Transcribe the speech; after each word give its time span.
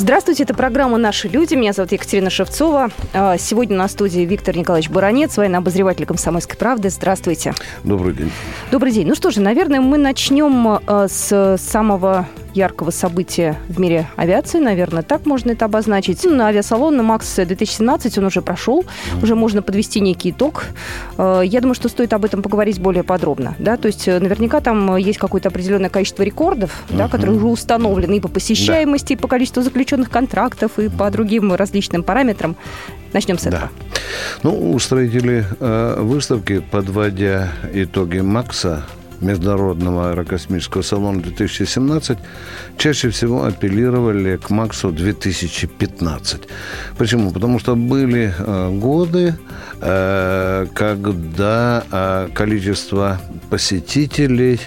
Здравствуйте, 0.00 0.44
это 0.44 0.54
программа 0.54 0.96
«Наши 0.96 1.28
люди». 1.28 1.54
Меня 1.54 1.74
зовут 1.74 1.92
Екатерина 1.92 2.30
Шевцова. 2.30 2.88
А, 3.12 3.36
сегодня 3.36 3.76
на 3.76 3.86
студии 3.86 4.22
Виктор 4.22 4.56
Николаевич 4.56 4.88
Баранец, 4.88 5.36
военный 5.36 5.58
обозреватель 5.58 6.06
«Комсомольской 6.06 6.56
правды». 6.56 6.88
Здравствуйте. 6.88 7.52
Добрый 7.84 8.14
день. 8.14 8.32
Добрый 8.70 8.92
день. 8.92 9.06
Ну 9.06 9.14
что 9.14 9.30
же, 9.30 9.42
наверное, 9.42 9.82
мы 9.82 9.98
начнем 9.98 10.80
а, 10.86 11.06
с 11.06 11.58
самого 11.58 12.26
яркого 12.54 12.90
события 12.90 13.56
в 13.68 13.78
мире 13.80 14.08
авиации, 14.16 14.58
наверное, 14.58 15.02
так 15.02 15.26
можно 15.26 15.52
это 15.52 15.64
обозначить. 15.64 16.24
На 16.24 16.48
авиасалон 16.48 16.96
на 16.96 17.02
МАКС 17.02 17.36
2017 17.36 18.18
он 18.18 18.24
уже 18.24 18.42
прошел, 18.42 18.84
уже 19.22 19.34
можно 19.34 19.62
подвести 19.62 20.00
некий 20.00 20.30
итог. 20.30 20.64
Э, 21.18 21.42
я 21.44 21.60
думаю, 21.60 21.74
что 21.74 21.88
стоит 21.88 22.12
об 22.12 22.24
этом 22.24 22.42
поговорить 22.42 22.80
более 22.80 23.02
подробно. 23.02 23.54
Да? 23.58 23.76
То 23.76 23.86
есть 23.86 24.08
э, 24.08 24.18
наверняка 24.18 24.60
там 24.60 24.96
есть 24.96 25.18
какое-то 25.18 25.48
определенное 25.48 25.90
количество 25.90 26.22
рекордов, 26.22 26.82
да, 26.90 27.08
которые 27.08 27.36
уже 27.36 27.46
установлены 27.46 28.16
и 28.16 28.20
по 28.20 28.28
посещаемости, 28.28 29.14
и 29.14 29.16
по 29.16 29.28
количеству 29.28 29.62
заключенных 29.62 29.89
контрактов, 30.08 30.78
и 30.78 30.88
по 30.88 31.10
другим 31.10 31.52
различным 31.52 32.02
параметрам. 32.02 32.56
Начнем 33.12 33.38
с 33.38 33.46
этого. 33.46 33.62
Да. 33.62 34.00
Ну, 34.42 34.72
устроители 34.72 35.44
э, 35.58 35.96
выставки, 36.00 36.60
подводя 36.70 37.52
итоги 37.72 38.20
МАКСа, 38.20 38.84
Международного 39.20 40.10
аэрокосмического 40.10 40.82
салона 40.82 41.20
2017 41.22 42.18
чаще 42.76 43.10
всего 43.10 43.44
апеллировали 43.44 44.36
к 44.36 44.50
Максу 44.50 44.90
2015. 44.90 46.42
Почему? 46.96 47.30
Потому 47.30 47.58
что 47.58 47.76
были 47.76 48.32
э, 48.36 48.70
годы, 48.70 49.34
э, 49.80 50.66
когда 50.74 51.84
э, 51.90 52.28
количество 52.34 53.20
посетителей 53.50 54.60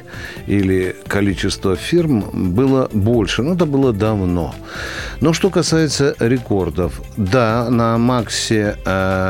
или 0.47 0.95
количество 1.07 1.75
фирм 1.75 2.53
было 2.53 2.89
больше. 2.93 3.41
Но 3.41 3.55
это 3.55 3.65
было 3.65 3.93
давно. 3.93 4.53
Но 5.21 5.33
что 5.33 5.49
касается 5.49 6.15
рекордов, 6.19 7.01
да, 7.17 7.69
на 7.69 7.97
Максе 7.97 8.75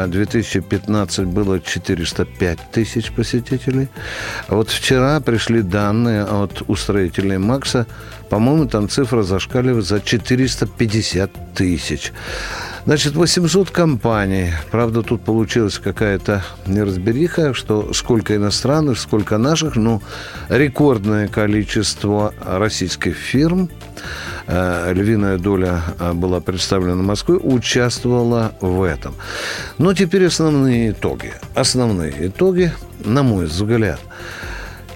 2015 0.08 1.26
было 1.26 1.60
405 1.60 2.60
тысяч 2.72 3.12
посетителей. 3.12 3.88
А 4.48 4.56
вот 4.56 4.70
вчера 4.70 5.13
пришли 5.20 5.62
данные 5.62 6.24
от 6.24 6.64
устроителей 6.68 7.38
Макса. 7.38 7.86
По-моему, 8.30 8.68
там 8.68 8.90
цифра 8.90 9.24
зашкаливает 9.24 9.86
за 9.86 10.02
450 10.02 11.54
тысяч. 11.54 12.12
Значит, 12.86 13.16
800 13.16 13.70
компаний. 13.70 14.52
Правда, 14.70 15.04
тут 15.04 15.24
получилась 15.24 15.80
какая-то 15.80 16.44
неразбериха, 16.66 17.54
что 17.54 17.94
сколько 17.94 18.36
иностранных, 18.36 19.00
сколько 19.00 19.38
наших. 19.38 19.78
Ну, 19.78 20.02
рекордное 20.50 21.30
количество 21.30 22.34
российских 22.46 23.16
фирм, 23.16 23.70
э, 24.48 24.92
львиная 24.94 25.38
доля 25.38 25.82
э, 25.98 26.12
была 26.12 26.42
представлена 26.42 27.02
Москвой, 27.02 27.40
участвовала 27.42 28.54
в 28.60 28.84
этом. 28.84 29.16
Но 29.78 29.94
теперь 29.94 30.26
основные 30.26 30.92
итоги. 30.92 31.34
Основные 31.56 32.28
итоги, 32.28 32.74
на 33.06 33.24
мой 33.24 33.46
взгляд– 33.46 34.00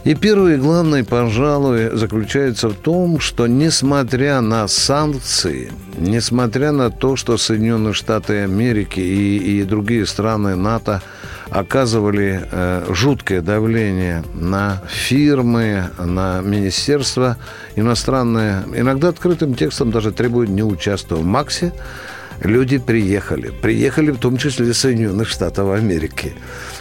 и 0.04 0.16
первый 0.16 0.56
и 0.56 0.58
главный, 0.58 1.04
пожалуй, 1.04 1.96
заключается 1.96 2.70
в 2.70 2.76
том, 2.76 3.20
что 3.20 3.48
несмотря 3.48 4.42
на 4.42 4.68
санкции, 4.68 5.72
несмотря 5.98 6.72
на 6.72 6.90
то, 6.90 7.16
что 7.16 7.38
Соединенные 7.38 7.94
Штаты 7.94 8.44
Америки 8.44 9.00
и, 9.00 9.38
и 9.38 9.64
другие 9.64 10.06
страны 10.06 10.56
НАТО 10.56 11.02
оказывали 11.50 12.42
э, 12.50 12.86
жуткое 12.90 13.42
давление 13.42 14.24
на 14.34 14.82
фирмы, 14.88 15.90
на 15.98 16.42
министерства 16.42 17.38
иностранные, 17.76 18.64
иногда 18.76 19.10
открытым 19.10 19.56
текстом 19.56 19.92
даже 19.92 20.12
требуют 20.12 20.50
не 20.50 20.64
участвовать. 20.64 21.24
В 21.24 21.28
МАКСе, 21.28 21.74
люди 22.44 22.78
приехали. 22.78 23.52
Приехали 23.62 24.12
в 24.12 24.18
том 24.18 24.38
числе 24.38 24.70
из 24.70 24.78
Соединенных 24.78 25.28
Штатов 25.28 25.72
Америки. 25.72 26.34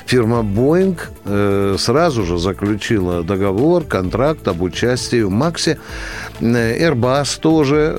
Фирма 0.06 0.40
Boeing 0.40 0.98
э, 1.24 1.76
сразу 1.78 2.24
же 2.24 2.38
заключила 2.38 3.22
договор, 3.22 3.84
контракт 3.84 4.46
об 4.48 4.62
участии 4.62 5.22
в 5.22 5.30
Максе. 5.30 5.78
Э, 6.40 6.88
Airbus 6.88 7.40
тоже 7.40 7.96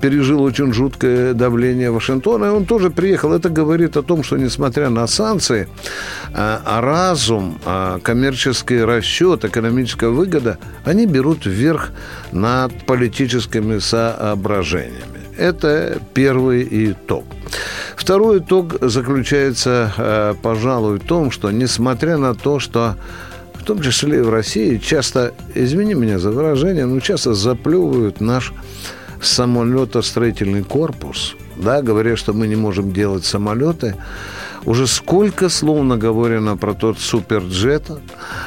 пережил 0.00 0.42
очень 0.42 0.72
жуткое 0.72 1.34
давление 1.34 1.90
Вашингтона, 1.90 2.46
и 2.46 2.48
он 2.48 2.64
тоже 2.66 2.90
приехал. 2.90 3.32
Это 3.32 3.48
говорит 3.48 3.96
о 3.96 4.02
том, 4.02 4.22
что 4.22 4.36
несмотря 4.36 4.90
на 4.90 5.06
санкции, 5.06 5.68
а, 6.32 6.60
а 6.64 6.80
разум, 6.80 7.58
а 7.64 7.98
коммерческий 8.00 8.82
расчет, 8.82 9.44
экономическая 9.44 10.10
выгода, 10.10 10.58
они 10.84 11.06
берут 11.06 11.46
вверх 11.46 11.90
над 12.32 12.72
политическими 12.86 13.78
соображениями. 13.78 15.17
Это 15.38 16.00
первый 16.14 16.66
итог. 16.90 17.24
Второй 17.96 18.40
итог 18.40 18.76
заключается, 18.80 19.92
э, 19.96 20.34
пожалуй, 20.42 20.98
в 20.98 21.04
том, 21.04 21.30
что 21.30 21.52
несмотря 21.52 22.16
на 22.18 22.34
то, 22.34 22.58
что 22.58 22.96
в 23.54 23.62
том 23.64 23.80
числе 23.80 24.18
и 24.18 24.22
в 24.22 24.30
России 24.30 24.78
часто, 24.78 25.34
извини 25.54 25.94
меня 25.94 26.18
за 26.18 26.32
выражение, 26.32 26.86
но 26.86 26.98
часто 26.98 27.34
заплевывают 27.34 28.20
наш 28.20 28.52
самолетостроительный 29.22 30.64
корпус, 30.64 31.36
да, 31.56 31.82
говоря, 31.82 32.16
что 32.16 32.32
мы 32.32 32.48
не 32.48 32.56
можем 32.56 32.92
делать 32.92 33.24
самолеты, 33.24 33.94
уже 34.64 34.86
сколько 34.86 35.48
слов 35.48 35.84
наговорено 35.84 36.56
про 36.56 36.74
тот 36.74 36.98
суперджет, 36.98 37.90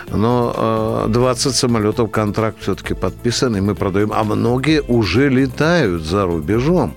но 0.10 1.06
20 1.08 1.46
э, 1.46 1.50
самолетов 1.52 2.12
контракт 2.12 2.58
все-таки 2.62 2.94
подписан, 2.94 3.56
и 3.56 3.62
мы 3.62 3.76
продаем, 3.76 4.12
а 4.14 4.24
многие 4.24 4.82
уже 4.82 5.30
летают 5.30 6.04
за 6.04 6.26
рубежом. 6.26 6.96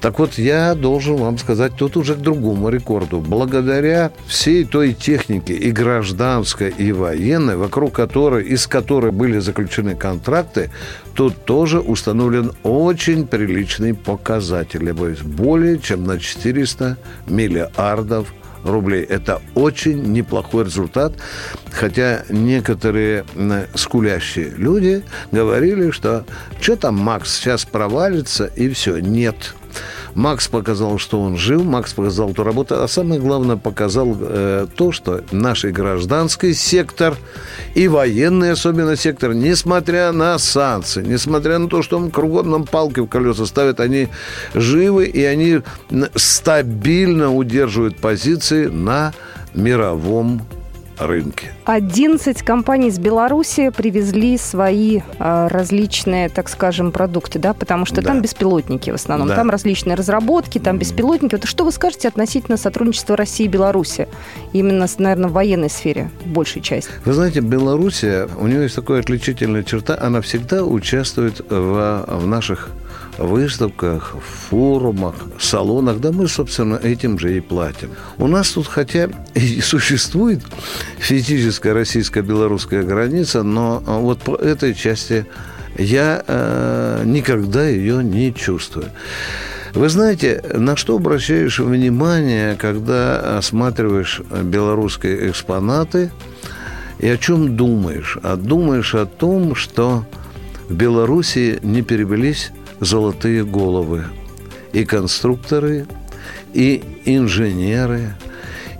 Так 0.00 0.18
вот, 0.18 0.34
я 0.34 0.74
должен 0.74 1.16
вам 1.16 1.38
сказать 1.38 1.76
тут 1.76 1.96
уже 1.96 2.14
к 2.14 2.18
другому 2.18 2.68
рекорду. 2.68 3.20
Благодаря 3.20 4.12
всей 4.26 4.64
той 4.64 4.92
технике 4.92 5.54
и 5.54 5.70
гражданской, 5.70 6.70
и 6.70 6.92
военной, 6.92 7.56
вокруг 7.56 7.94
которой, 7.94 8.44
из 8.44 8.66
которой 8.66 9.12
были 9.12 9.38
заключены 9.38 9.94
контракты, 9.94 10.70
тут 11.14 11.44
тоже 11.44 11.80
установлен 11.80 12.52
очень 12.62 13.26
приличный 13.26 13.94
показатель. 13.94 14.92
Более 14.92 15.78
чем 15.78 16.04
на 16.04 16.18
400 16.18 16.98
миллиардов 17.26 18.32
рублей. 18.64 19.02
Это 19.04 19.40
очень 19.54 20.02
неплохой 20.12 20.64
результат, 20.64 21.14
хотя 21.70 22.24
некоторые 22.28 23.24
скулящие 23.74 24.50
люди 24.56 25.02
говорили, 25.30 25.90
что 25.90 26.24
что 26.60 26.76
там 26.76 26.96
Макс 26.96 27.36
сейчас 27.36 27.64
провалится 27.64 28.46
и 28.46 28.68
все. 28.70 28.98
Нет. 28.98 29.54
Макс 30.14 30.48
показал, 30.48 30.98
что 30.98 31.20
он 31.20 31.36
жил, 31.36 31.64
Макс 31.64 31.92
показал 31.92 32.30
эту 32.30 32.44
работу, 32.44 32.82
а 32.82 32.88
самое 32.88 33.20
главное 33.20 33.56
показал 33.56 34.16
э, 34.18 34.66
то, 34.74 34.92
что 34.92 35.22
наш 35.32 35.64
гражданский 35.64 36.54
сектор 36.54 37.16
и 37.74 37.88
военный 37.88 38.52
особенно 38.52 38.96
сектор, 38.96 39.34
несмотря 39.34 40.12
на 40.12 40.38
санкции, 40.38 41.04
несмотря 41.04 41.58
на 41.58 41.68
то, 41.68 41.82
что 41.82 41.98
он 41.98 42.10
кругом 42.10 42.50
нам 42.50 42.64
палки 42.64 43.00
в 43.00 43.06
колеса 43.06 43.46
ставит, 43.46 43.80
они 43.80 44.08
живы 44.54 45.06
и 45.06 45.24
они 45.24 45.62
стабильно 46.14 47.34
удерживают 47.34 47.96
позиции 47.96 48.66
на 48.66 49.12
мировом 49.54 50.42
рынке. 50.98 51.52
11 51.64 52.42
компаний 52.42 52.88
из 52.88 52.98
Беларуси 52.98 53.70
привезли 53.70 54.38
свои 54.38 55.00
а, 55.18 55.48
различные, 55.48 56.28
так 56.28 56.48
скажем, 56.48 56.92
продукты, 56.92 57.38
да, 57.38 57.54
потому 57.54 57.86
что 57.86 57.96
да. 57.96 58.08
там 58.08 58.22
беспилотники 58.22 58.90
в 58.90 58.94
основном, 58.94 59.28
да. 59.28 59.36
там 59.36 59.50
различные 59.50 59.94
разработки, 59.94 60.58
там 60.58 60.78
беспилотники. 60.78 61.34
Вот 61.34 61.44
что 61.46 61.64
вы 61.64 61.72
скажете 61.72 62.08
относительно 62.08 62.56
сотрудничества 62.56 63.16
России 63.16 63.44
и 63.44 63.48
Беларуси? 63.48 64.08
Именно, 64.52 64.86
наверное, 64.98 65.28
в 65.28 65.32
военной 65.32 65.70
сфере, 65.70 66.10
большей 66.24 66.62
части. 66.62 66.90
Вы 67.04 67.12
знаете, 67.12 67.40
Белоруссия, 67.40 68.28
у 68.38 68.46
нее 68.46 68.62
есть 68.62 68.76
такая 68.76 69.00
отличительная 69.00 69.62
черта, 69.62 69.98
она 70.00 70.20
всегда 70.20 70.64
участвует 70.64 71.40
в, 71.48 72.04
в 72.06 72.26
наших 72.26 72.70
выставках, 73.18 74.16
форумах, 74.48 75.14
салонах, 75.38 76.00
да 76.00 76.12
мы, 76.12 76.28
собственно, 76.28 76.76
этим 76.76 77.18
же 77.18 77.36
и 77.36 77.40
платим. 77.40 77.90
У 78.18 78.26
нас 78.26 78.50
тут, 78.50 78.66
хотя 78.66 79.08
и 79.34 79.60
существует 79.62 80.40
физическая 80.98 81.74
российско-белорусская 81.74 82.82
граница, 82.82 83.42
но 83.42 83.80
вот 83.80 84.20
по 84.20 84.36
этой 84.36 84.74
части 84.74 85.26
я 85.76 86.22
э, 86.26 87.02
никогда 87.04 87.66
ее 87.66 88.02
не 88.02 88.32
чувствую. 88.32 88.90
Вы 89.74 89.88
знаете, 89.88 90.40
на 90.54 90.76
что 90.76 90.96
обращаешь 90.96 91.58
внимание, 91.58 92.54
когда 92.54 93.38
осматриваешь 93.38 94.22
белорусские 94.44 95.30
экспонаты 95.30 96.12
и 97.00 97.08
о 97.08 97.16
чем 97.16 97.56
думаешь? 97.56 98.16
А 98.22 98.36
думаешь 98.36 98.94
о 98.94 99.04
том, 99.04 99.56
что 99.56 100.06
в 100.68 100.74
Беларуси 100.74 101.58
не 101.62 101.82
перевелись 101.82 102.52
золотые 102.84 103.44
головы. 103.44 104.04
И 104.72 104.84
конструкторы, 104.84 105.86
и 106.52 106.82
инженеры, 107.04 108.14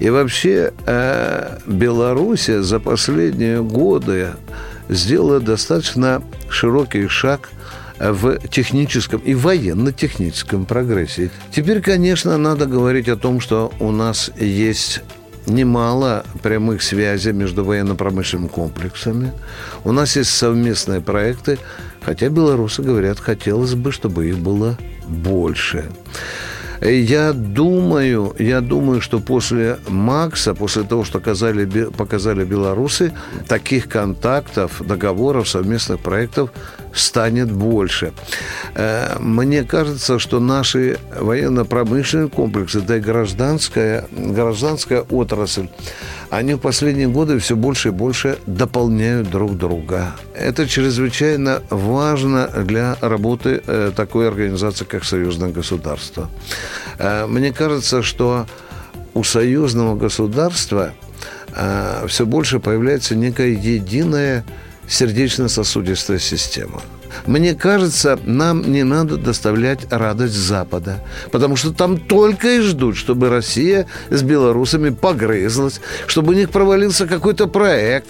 И 0.00 0.10
вообще 0.10 0.72
э, 0.86 1.58
Белоруссия 1.66 2.62
за 2.62 2.80
последние 2.80 3.62
годы 3.62 4.32
сделала 4.88 5.40
достаточно 5.40 6.22
широкий 6.48 7.06
шаг 7.08 7.50
в 7.98 8.38
техническом 8.48 9.20
и 9.20 9.34
военно-техническом 9.34 10.66
прогрессе. 10.66 11.30
Теперь, 11.52 11.80
конечно, 11.80 12.36
надо 12.36 12.66
говорить 12.66 13.08
о 13.08 13.16
том, 13.16 13.40
что 13.40 13.72
у 13.78 13.92
нас 13.92 14.30
есть 14.36 15.00
немало 15.46 16.24
прямых 16.42 16.82
связей 16.82 17.32
между 17.32 17.64
военно-промышленными 17.64 18.48
комплексами. 18.48 19.32
У 19.84 19.92
нас 19.92 20.16
есть 20.16 20.30
совместные 20.30 21.00
проекты, 21.00 21.58
хотя 22.04 22.28
белорусы 22.28 22.82
говорят, 22.82 23.18
хотелось 23.18 23.74
бы, 23.74 23.92
чтобы 23.92 24.28
их 24.28 24.38
было 24.38 24.76
больше. 25.08 25.84
Я 26.80 27.32
думаю, 27.32 28.34
я 28.38 28.60
думаю, 28.60 29.00
что 29.00 29.18
после 29.20 29.78
Макса, 29.88 30.54
после 30.54 30.82
того, 30.82 31.04
что 31.04 31.18
показали, 31.18 31.64
показали 31.90 32.44
белорусы, 32.44 33.12
таких 33.48 33.88
контактов, 33.88 34.82
договоров, 34.86 35.48
совместных 35.48 36.00
проектов 36.00 36.50
станет 36.94 37.50
больше. 37.50 38.12
Э, 38.75 39.17
мне 39.19 39.64
кажется, 39.64 40.19
что 40.19 40.41
наши 40.41 40.99
военно-промышленные 41.19 42.29
комплексы, 42.29 42.81
да 42.81 42.96
и 42.96 43.00
гражданская, 43.00 44.06
гражданская 44.12 45.02
отрасль, 45.02 45.69
они 46.31 46.55
в 46.55 46.58
последние 46.58 47.08
годы 47.08 47.38
все 47.38 47.56
больше 47.56 47.88
и 47.88 47.93
больше 47.93 48.38
дополняют 48.46 49.31
друг 49.31 49.56
друга. 49.56 50.14
Это 50.35 50.67
чрезвычайно 50.67 51.62
важно 51.70 52.49
для 52.64 52.96
работы 53.00 53.62
э, 53.67 53.93
такой 53.94 54.29
организации, 54.29 54.85
как 54.85 55.05
Союзное 55.05 55.50
государство. 55.50 56.31
Э, 56.99 57.26
мне 57.26 57.52
кажется, 57.52 58.02
что 58.02 58.46
у 59.14 59.23
союзного 59.23 59.96
государства 59.96 60.93
все 62.08 62.26
больше 62.26 62.58
появляется 62.58 63.14
некая 63.14 63.50
единая 63.50 64.44
сердечно-сосудистая 64.88 66.19
система. 66.19 66.82
Мне 67.26 67.55
кажется, 67.55 68.19
нам 68.25 68.70
не 68.70 68.82
надо 68.82 69.16
доставлять 69.16 69.87
радость 69.90 70.34
Запада, 70.34 71.00
потому 71.31 71.56
что 71.56 71.72
там 71.72 71.99
только 71.99 72.56
и 72.56 72.61
ждут, 72.61 72.96
чтобы 72.96 73.28
Россия 73.28 73.87
с 74.11 74.22
белорусами 74.22 74.90
погрызлась, 74.90 75.81
чтобы 76.06 76.32
у 76.32 76.37
них 76.37 76.50
провалился 76.50 77.06
какой-то 77.06 77.46
проект 77.46 78.08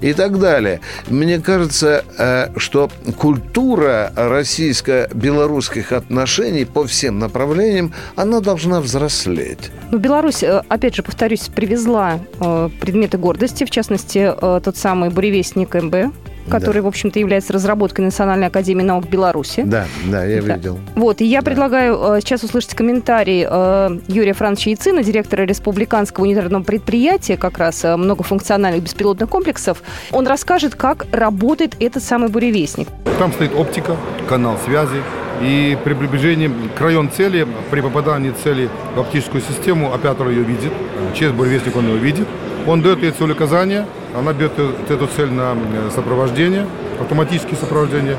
и 0.00 0.12
так 0.12 0.38
далее. 0.38 0.80
Мне 1.08 1.40
кажется, 1.40 2.04
э, 2.18 2.48
что 2.56 2.90
культура 3.16 4.12
российско-белорусских 4.14 5.92
отношений 5.92 6.64
по 6.64 6.86
всем 6.86 7.18
направлениям, 7.18 7.92
она 8.16 8.40
должна 8.40 8.80
взрослеть. 8.80 9.70
Ну, 9.90 9.98
Беларусь, 9.98 10.42
э, 10.42 10.62
опять 10.68 10.94
же, 10.94 11.02
повторюсь, 11.02 11.48
привезла 11.54 12.20
э, 12.40 12.70
предметы 12.80 13.18
гордости, 13.18 13.64
в 13.64 13.70
частности, 13.70 14.32
тот 14.40 14.76
самый 14.76 15.10
буревестник 15.10 15.74
МБ, 15.74 16.12
который, 16.48 16.78
да. 16.78 16.82
в 16.82 16.86
общем-то, 16.86 17.18
является 17.18 17.52
разработкой 17.52 18.04
Национальной 18.04 18.48
академии 18.48 18.82
наук 18.82 19.08
Беларуси. 19.08 19.62
Да, 19.64 19.86
да, 20.06 20.24
я 20.24 20.42
да. 20.42 20.54
видел. 20.54 20.78
Вот, 20.94 21.20
и 21.20 21.24
я 21.24 21.40
да. 21.40 21.44
предлагаю 21.46 22.16
э, 22.16 22.20
сейчас 22.20 22.42
услышать 22.42 22.74
комментарий 22.74 23.46
э, 23.48 23.98
Юрия 24.08 24.32
Францовича 24.32 24.70
Яцина, 24.70 25.02
директора 25.02 25.42
Республиканского 25.42 26.24
унитарного 26.24 26.62
предприятия, 26.62 27.36
как 27.36 27.58
раз 27.58 27.84
э, 27.84 27.96
многофункциональных 27.96 28.82
беспилотных 28.82 29.28
комплексов. 29.28 29.82
Он 30.12 30.26
расскажет, 30.26 30.74
как 30.74 31.06
работает 31.12 31.76
этот 31.80 32.02
самый 32.02 32.28
буревестник. 32.28 32.88
Там 33.18 33.32
стоит 33.32 33.54
оптика, 33.54 33.96
канал 34.28 34.58
связи, 34.64 35.02
и 35.40 35.76
при 35.84 35.94
приближении 35.94 36.50
к 36.76 36.80
району 36.80 37.10
цели, 37.10 37.46
при 37.70 37.80
попадании 37.80 38.30
цели 38.30 38.68
в 38.94 39.00
оптическую 39.00 39.42
систему, 39.42 39.92
оператор 39.92 40.28
ее 40.28 40.42
видит, 40.42 40.72
через 41.14 41.32
буревестник 41.32 41.76
он 41.76 41.86
ее 41.86 41.98
видит, 41.98 42.26
он 42.66 42.82
дает 42.82 43.02
ей 43.02 43.12
цель 43.12 43.30
указания, 43.30 43.86
она 44.16 44.32
берет 44.32 44.52
эту 44.88 45.06
цель 45.06 45.30
на 45.30 45.56
сопровождение, 45.94 46.66
автоматическое 47.00 47.56
сопровождение, 47.56 48.16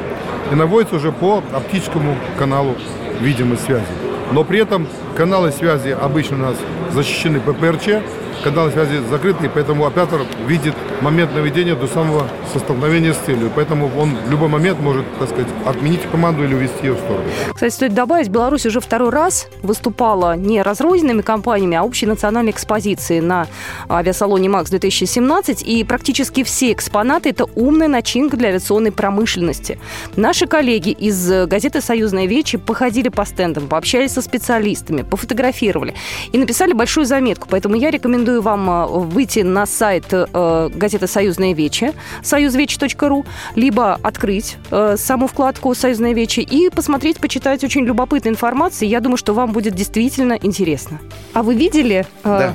и 0.51 0.55
наводится 0.55 0.95
уже 0.95 1.11
по 1.11 1.43
оптическому 1.53 2.15
каналу 2.37 2.75
видимой 3.21 3.57
связи. 3.57 3.85
Но 4.31 4.43
при 4.43 4.59
этом 4.59 4.87
каналы 5.15 5.51
связи 5.51 5.89
обычно 5.89 6.37
у 6.37 6.39
нас 6.39 6.55
защищены 6.91 7.39
ППРЧ, 7.39 8.03
каналы 8.43 8.71
связи 8.71 8.99
закрыты, 9.09 9.49
поэтому 9.53 9.85
оператор 9.85 10.21
видит 10.47 10.73
момент 11.01 11.33
наведения 11.33 11.75
до 11.75 11.87
самого 11.87 12.27
состолкновения 12.53 13.13
с 13.13 13.17
целью. 13.17 13.51
Поэтому 13.53 13.91
он 13.97 14.15
в 14.15 14.31
любой 14.31 14.47
момент 14.47 14.79
может, 14.79 15.05
так 15.19 15.29
сказать, 15.29 15.47
отменить 15.65 16.01
команду 16.11 16.43
или 16.43 16.53
увести 16.53 16.87
ее 16.87 16.93
в 16.93 16.99
сторону. 16.99 17.25
Кстати, 17.53 17.73
стоит 17.73 17.93
добавить, 17.93 18.29
Беларусь 18.29 18.65
уже 18.65 18.79
второй 18.79 19.09
раз 19.09 19.47
выступала 19.61 20.35
не 20.35 20.61
разрозненными 20.61 21.21
компаниями, 21.21 21.77
а 21.77 21.83
общей 21.83 22.05
национальной 22.05 22.51
экспозицией 22.51 23.21
на 23.21 23.47
авиасалоне 23.89 24.49
МАКС-2017. 24.49 25.63
И 25.63 25.83
практически 25.83 26.43
все 26.43 26.71
экспонаты– 26.71 27.29
это 27.31 27.45
умная 27.55 27.87
начинка 27.87 28.37
для 28.37 28.49
авиационной 28.49 28.91
промышленности. 28.91 29.79
Наши 30.15 30.47
коллеги 30.47 30.91
из 30.91 31.29
газеты 31.47 31.81
«Союзная 31.81 32.25
вечи» 32.25 32.57
походили 32.57 33.09
по 33.09 33.25
стендам, 33.25 33.67
пообщались 33.67 34.13
со 34.13 34.21
специалистами, 34.21 34.98
пофотографировали 35.03 35.93
и 36.31 36.37
написали 36.37 36.73
большую 36.73 37.05
заметку. 37.05 37.47
Поэтому 37.49 37.75
я 37.75 37.91
рекомендую 37.91 38.41
вам 38.41 38.69
э, 38.69 38.85
выйти 38.87 39.39
на 39.39 39.65
сайт 39.65 40.05
э, 40.11 40.69
газеты 40.73 41.07
«Союзная 41.07 41.53
вечи», 41.53 41.93
союзвечи.ру, 42.23 43.25
либо 43.55 43.99
открыть 44.01 44.57
э, 44.71 44.95
саму 44.97 45.27
вкладку 45.27 45.73
«Союзная 45.75 46.13
вечи» 46.13 46.39
и 46.39 46.69
посмотреть, 46.69 47.19
почитать 47.19 47.63
очень 47.63 47.85
любопытную 47.85 48.33
информацию. 48.33 48.89
Я 48.89 48.99
думаю, 48.99 49.17
что 49.17 49.33
вам 49.33 49.51
будет 49.51 49.75
действительно 49.75 50.37
интересно. 50.41 50.99
А 51.33 51.43
вы 51.43 51.55
видели? 51.55 52.05
Да. 52.23 52.53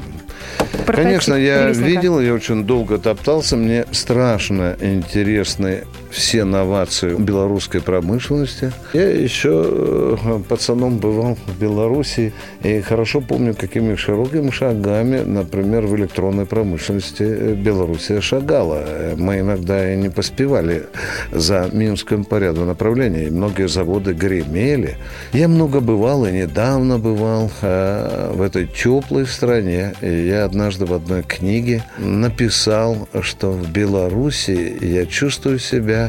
Конечно, 0.86 1.34
я 1.34 1.70
видел, 1.70 2.20
я 2.20 2.34
очень 2.34 2.64
долго 2.64 2.98
топтался. 2.98 3.56
Мне 3.56 3.86
страшно 3.92 4.76
интересны 4.80 5.84
все 6.14 6.44
новации 6.44 7.16
белорусской 7.16 7.80
промышленности. 7.80 8.72
Я 8.92 9.10
еще 9.10 9.64
э, 9.66 10.40
пацаном 10.48 10.98
бывал 10.98 11.36
в 11.46 11.60
Беларуси 11.60 12.32
и 12.62 12.80
хорошо 12.80 13.20
помню, 13.20 13.54
какими 13.54 13.96
широкими 13.96 14.50
шагами, 14.50 15.20
например, 15.20 15.86
в 15.86 15.96
электронной 15.96 16.46
промышленности 16.46 17.24
э, 17.24 17.54
Белоруссия 17.54 18.20
шагала. 18.20 18.84
Мы 19.16 19.40
иногда 19.40 19.92
и 19.92 19.96
не 19.96 20.08
поспевали 20.08 20.84
за 21.32 21.68
Минском 21.72 22.24
по 22.24 22.38
ряду 22.38 22.64
направлений. 22.64 23.30
Многие 23.30 23.66
заводы 23.66 24.12
гремели. 24.12 24.96
Я 25.32 25.48
много 25.48 25.80
бывал 25.80 26.26
и 26.26 26.32
недавно 26.32 26.98
бывал 26.98 27.50
э, 27.60 28.30
в 28.32 28.40
этой 28.40 28.68
теплой 28.68 29.26
стране. 29.26 29.94
И 30.00 30.26
я 30.28 30.44
однажды 30.44 30.86
в 30.86 30.94
одной 30.94 31.24
книге 31.24 31.82
написал, 31.98 33.08
что 33.20 33.50
в 33.50 33.68
Беларуси 33.72 34.78
я 34.80 35.06
чувствую 35.06 35.58
себя 35.58 36.03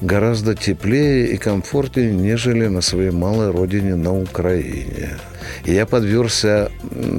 гораздо 0.00 0.54
теплее 0.54 1.28
и 1.28 1.36
комфортнее, 1.36 2.12
нежели 2.12 2.66
на 2.66 2.80
своей 2.80 3.10
малой 3.10 3.50
родине 3.50 3.96
на 3.96 4.16
Украине. 4.16 5.18
И 5.64 5.72
я 5.72 5.86
подвергся, 5.86 6.70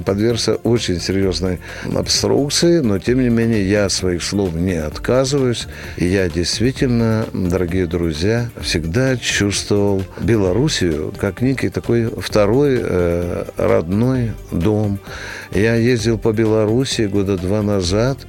подвергся 0.06 0.56
очень 0.56 1.00
серьезной 1.00 1.60
обструкции, 1.94 2.80
но 2.80 3.00
тем 3.00 3.22
не 3.22 3.30
менее 3.30 3.68
я 3.70 3.90
своих 3.90 4.24
слов 4.24 4.54
не 4.54 4.76
отказываюсь. 4.76 5.68
И 5.98 6.06
я 6.06 6.30
действительно, 6.30 7.26
дорогие 7.34 7.86
друзья, 7.86 8.50
всегда 8.62 9.18
чувствовал 9.18 10.04
Белоруссию 10.22 11.14
как 11.18 11.42
некий 11.42 11.70
такой 11.70 12.06
второй 12.06 12.80
э, 12.82 13.46
родной 13.58 14.34
дом. 14.52 15.00
Я 15.52 15.76
ездил 15.76 16.18
по 16.18 16.32
Белоруссии 16.32 17.08
года 17.08 17.38
два 17.38 17.62
назад, 17.62 18.20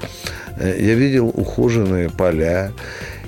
э, 0.58 0.76
я 0.80 0.94
видел 0.94 1.28
ухоженные 1.28 2.10
поля, 2.10 2.72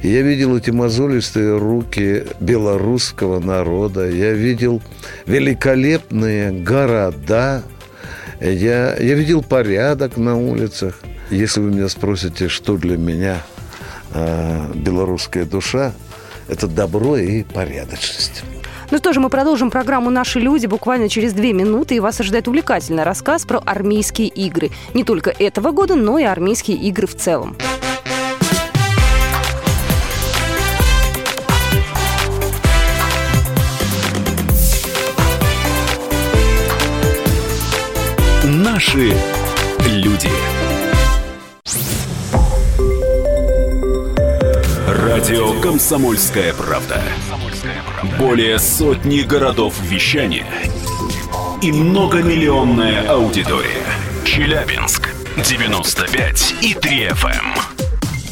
я 0.02 0.22
видел 0.22 0.56
эти 0.56 0.70
мозолистые 0.70 1.56
руки 1.58 2.24
белорусского 2.40 3.38
народа. 3.38 4.08
Я 4.08 4.32
видел 4.32 4.82
великолепные 5.26 6.50
города. 6.50 7.62
Я, 8.40 8.96
я 8.96 9.14
видел 9.14 9.42
порядок 9.42 10.16
на 10.16 10.36
улицах. 10.36 10.98
Если 11.30 11.60
вы 11.60 11.70
меня 11.70 11.88
спросите, 11.88 12.48
что 12.48 12.76
для 12.76 12.96
меня 12.96 13.42
э, 14.12 14.72
белорусская 14.74 15.44
душа, 15.44 15.92
это 16.48 16.66
добро 16.66 17.16
и 17.16 17.44
порядочность. 17.44 18.42
Ну 18.90 18.98
что 18.98 19.12
же, 19.12 19.20
мы 19.20 19.30
продолжим 19.30 19.70
программу 19.70 20.10
«Наши 20.10 20.38
люди» 20.38 20.66
буквально 20.66 21.08
через 21.08 21.32
две 21.32 21.54
минуты, 21.54 21.94
и 21.94 22.00
вас 22.00 22.20
ожидает 22.20 22.46
увлекательный 22.48 23.04
рассказ 23.04 23.46
про 23.46 23.58
армейские 23.64 24.28
игры. 24.28 24.70
Не 24.92 25.04
только 25.04 25.30
этого 25.30 25.70
года, 25.70 25.94
но 25.94 26.18
и 26.18 26.24
армейские 26.24 26.76
игры 26.76 27.06
в 27.06 27.14
целом. 27.14 27.56
Наши 38.72 39.14
люди. 39.80 40.30
Радио 44.88 45.60
Комсомольская 45.60 46.54
правда". 46.54 47.02
Более 48.18 48.58
сотни 48.58 49.20
городов 49.20 49.74
вещания 49.82 50.46
и 51.60 51.70
многомиллионная 51.70 53.10
аудитория. 53.10 53.84
Челябинск 54.24 55.10
95 55.36 56.54
и 56.62 56.72
3 56.72 57.08
FM. 57.08 57.60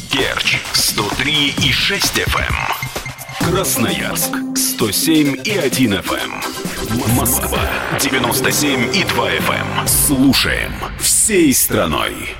Керчь 0.09 0.57
103 0.73 1.53
и 1.63 1.71
6 1.71 2.17
FM. 2.17 2.55
Красноярск 3.47 4.35
107 4.55 5.35
и 5.45 5.51
1 5.51 5.93
FM. 5.93 6.60
Москва 7.15 7.59
97 7.99 8.93
и 8.93 9.03
2 9.03 9.29
FM. 9.31 9.87
Слушаем 9.87 10.73
всей 10.99 11.53
страной. 11.53 12.35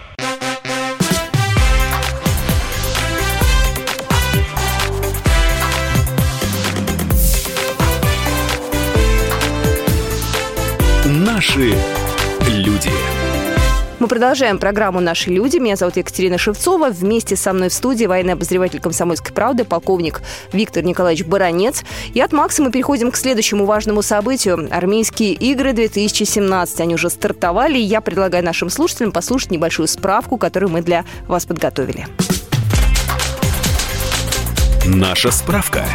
Наши 11.05 11.73
люди. 12.47 12.91
Мы 14.01 14.07
продолжаем 14.07 14.57
программу 14.57 14.99
«Наши 14.99 15.29
люди». 15.29 15.57
Меня 15.57 15.75
зовут 15.75 15.95
Екатерина 15.95 16.39
Шевцова. 16.39 16.89
Вместе 16.89 17.35
со 17.35 17.53
мной 17.53 17.69
в 17.69 17.73
студии 17.73 18.05
военный 18.05 18.33
обозреватель 18.33 18.79
«Комсомольской 18.79 19.31
правды», 19.31 19.63
полковник 19.63 20.23
Виктор 20.51 20.83
Николаевич 20.83 21.23
Баранец. 21.23 21.83
И 22.15 22.19
от 22.19 22.33
Макса 22.33 22.63
мы 22.63 22.71
переходим 22.71 23.11
к 23.11 23.15
следующему 23.15 23.65
важному 23.65 24.01
событию. 24.01 24.67
Армейские 24.71 25.33
игры 25.33 25.73
2017. 25.73 26.81
Они 26.81 26.95
уже 26.95 27.11
стартовали. 27.11 27.77
Я 27.77 28.01
предлагаю 28.01 28.43
нашим 28.43 28.71
слушателям 28.71 29.11
послушать 29.11 29.51
небольшую 29.51 29.87
справку, 29.87 30.39
которую 30.39 30.71
мы 30.71 30.81
для 30.81 31.05
вас 31.27 31.45
подготовили. 31.45 32.07
Наша 34.83 35.29
справка. 35.29 35.85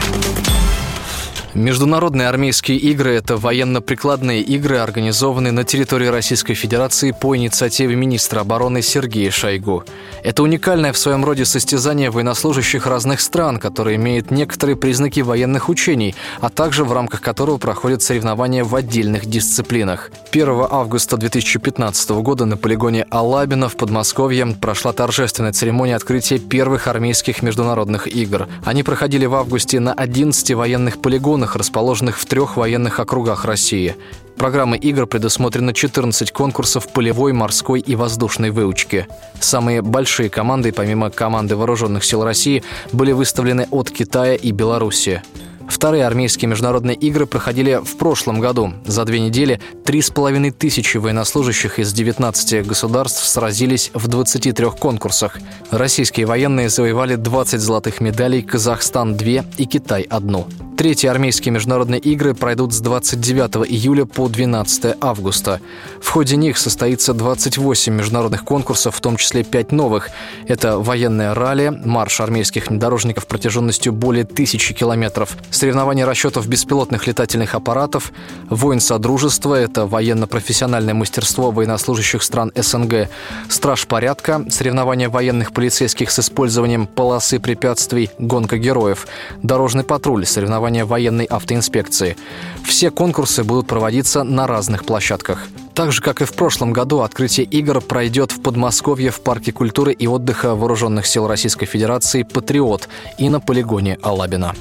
Международные 1.56 2.28
армейские 2.28 2.76
игры– 2.76 3.12
это 3.14 3.38
военно-прикладные 3.38 4.42
игры, 4.42 4.76
организованные 4.76 5.52
на 5.52 5.64
территории 5.64 6.08
Российской 6.08 6.52
Федерации 6.52 7.12
по 7.18 7.34
инициативе 7.34 7.96
министра 7.96 8.40
обороны 8.40 8.82
Сергея 8.82 9.30
Шойгу. 9.30 9.82
Это 10.22 10.42
уникальное 10.42 10.92
в 10.92 10.98
своем 10.98 11.25
роде 11.25 11.46
состязание 11.46 12.10
военнослужащих 12.10 12.86
разных 12.86 13.22
стран, 13.22 13.58
которое 13.58 13.96
имеет 13.96 14.30
некоторые 14.30 14.76
признаки 14.76 15.20
военных 15.20 15.70
учений, 15.70 16.14
а 16.42 16.50
также 16.50 16.84
в 16.84 16.92
рамках 16.92 17.22
которого 17.22 17.56
проходят 17.56 18.02
соревнования 18.02 18.62
в 18.62 18.76
отдельных 18.76 19.25
дисциплинах. 19.25 20.10
1 20.32 20.66
августа 20.70 21.16
2015 21.16 22.10
года 22.10 22.44
на 22.44 22.58
полигоне 22.58 23.06
Алабино 23.08 23.70
в 23.70 23.76
Подмосковье 23.76 24.46
прошла 24.60 24.92
торжественная 24.92 25.54
церемония 25.54 25.96
открытия 25.96 26.38
первых 26.38 26.86
армейских 26.86 27.42
международных 27.42 28.08
игр. 28.08 28.46
Они 28.62 28.82
проходили 28.82 29.25
в 29.25 29.34
августе 29.34 29.80
на 29.80 29.94
11 29.94 30.50
военных 30.50 31.00
полигонах, 31.00 31.46
районах, 31.47 31.57
расположенных 31.57 32.19
в 32.19 32.26
трех 32.26 32.57
военных 32.57 33.00
округах 33.00 33.45
России. 33.45 33.95
Программы 34.37 34.76
игр 34.76 35.07
предусмотрено 35.07 35.73
14 35.73 36.31
конкурсов 36.31 36.88
полевой, 36.93 37.33
морской 37.33 37.81
и 37.81 37.97
воздушной 37.97 38.50
выучки. 38.50 39.07
Самые 39.41 39.81
большие 39.81 40.29
команды, 40.29 40.73
помимо 40.73 41.11
команды 41.11 41.57
Вооруженных 41.57 42.05
сил 42.05 42.25
России, 42.25 42.62
были 42.93 43.12
выставлены 43.12 43.67
от 43.71 43.91
Китая 43.91 44.35
и 44.35 44.53
Белоруссии. 44.53 45.23
Вторые 45.69 46.07
армейские 46.07 46.49
международные 46.49 46.97
игры 46.97 47.26
проходили 47.26 47.81
в 47.83 47.97
прошлом 47.97 48.41
году. 48.41 48.73
За 48.87 49.05
две 49.05 49.21
недели 49.21 49.61
три 49.85 50.00
с 50.00 50.11
половиной 50.11 50.53
тысячи 50.53 50.97
военнослужащих 50.99 51.79
из 51.79 51.93
19 51.93 52.67
государств 52.67 53.25
сразились 53.26 53.91
в 53.93 54.07
23 54.07 54.67
конкурсах. 54.79 55.38
Российские 55.71 56.26
военные 56.26 56.69
завоевали 56.69 57.17
20 57.17 57.61
золотых 57.61 58.00
медалей, 58.00 58.43
Казахстан– 58.43 59.17
2 59.17 59.45
и 59.59 59.67
Китай– 59.67 60.03
одну. 60.11 60.47
Третьи 60.87 61.09
армейские 61.09 61.52
международные 61.52 61.99
игры 61.99 62.33
пройдут 62.33 62.73
с 62.73 62.78
29 62.78 63.69
июля 63.69 64.05
по 64.05 64.28
12 64.28 64.95
августа. 65.00 65.61
В 66.00 66.09
ходе 66.09 66.37
них 66.37 66.57
состоится 66.57 67.12
28 67.12 67.93
международных 67.93 68.45
конкурсов, 68.45 68.95
в 68.95 69.00
том 69.00 69.16
числе 69.16 69.43
5 69.43 69.73
новых. 69.73 70.11
Это 70.47 70.78
военное 70.78 71.35
ралли, 71.35 71.71
марш 71.85 72.21
армейских 72.21 72.69
внедорожников 72.69 73.26
протяженностью 73.26 73.93
более 73.93 74.23
тысячи 74.23 74.75
километров, 74.75 75.37
соревнования 75.50 76.07
расчетов 76.07 76.47
беспилотных 76.47 77.09
летательных 77.09 77.57
аппаратов, 77.57 78.12
воин 78.49 78.78
Содружества– 78.78 79.55
это 79.61 79.87
военно-профессиональное 79.87 80.95
мастерство 80.95 81.50
военнослужащих 81.50 82.23
стран 82.23 82.52
СНГ, 82.55 83.09
страж 83.49 83.88
порядка, 83.88 84.47
соревнования 84.50 85.09
военных 85.09 85.52
полицейских 85.52 86.12
с 86.12 86.21
использованием 86.21 86.87
полосы 86.87 87.40
препятствий, 87.40 88.09
гонка 88.21 88.57
героев, 88.57 89.09
дорожный 89.43 89.83
патруль, 89.83 90.25
соревнования 90.26 90.75
соревнования 90.76 90.85
военной 90.85 91.25
автоинспекции. 91.25 92.16
Все 92.64 92.90
конкурсы 92.90 93.45
будут 93.45 93.66
проводиться 93.66 94.25
на 94.25 94.47
разных 94.47 94.85
площадках. 94.85 95.47
Так 95.75 95.92
же, 95.92 96.02
как 96.02 96.23
и 96.23 96.25
в 96.25 96.33
прошлом 96.33 96.73
году, 96.73 97.00
открытие 97.00 97.47
игр 97.47 97.80
пройдет 97.80 98.33
в 98.33 98.42
Подмосковье 98.42 99.11
в 99.11 99.21
Парке 99.21 99.52
культуры 99.52 99.92
и 99.92 100.06
отдыха 100.06 100.54
Вооруженных 100.54 101.06
сил 101.06 101.26
Российской 101.26 101.66
Федерации 101.66 102.23
«Патриот» 102.23 102.88
и 103.18 103.28
на 103.28 103.40
полигоне 103.40 103.99
Алабина. 104.02 104.54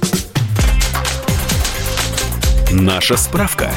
Наша 2.71 3.17
справка. 3.17 3.71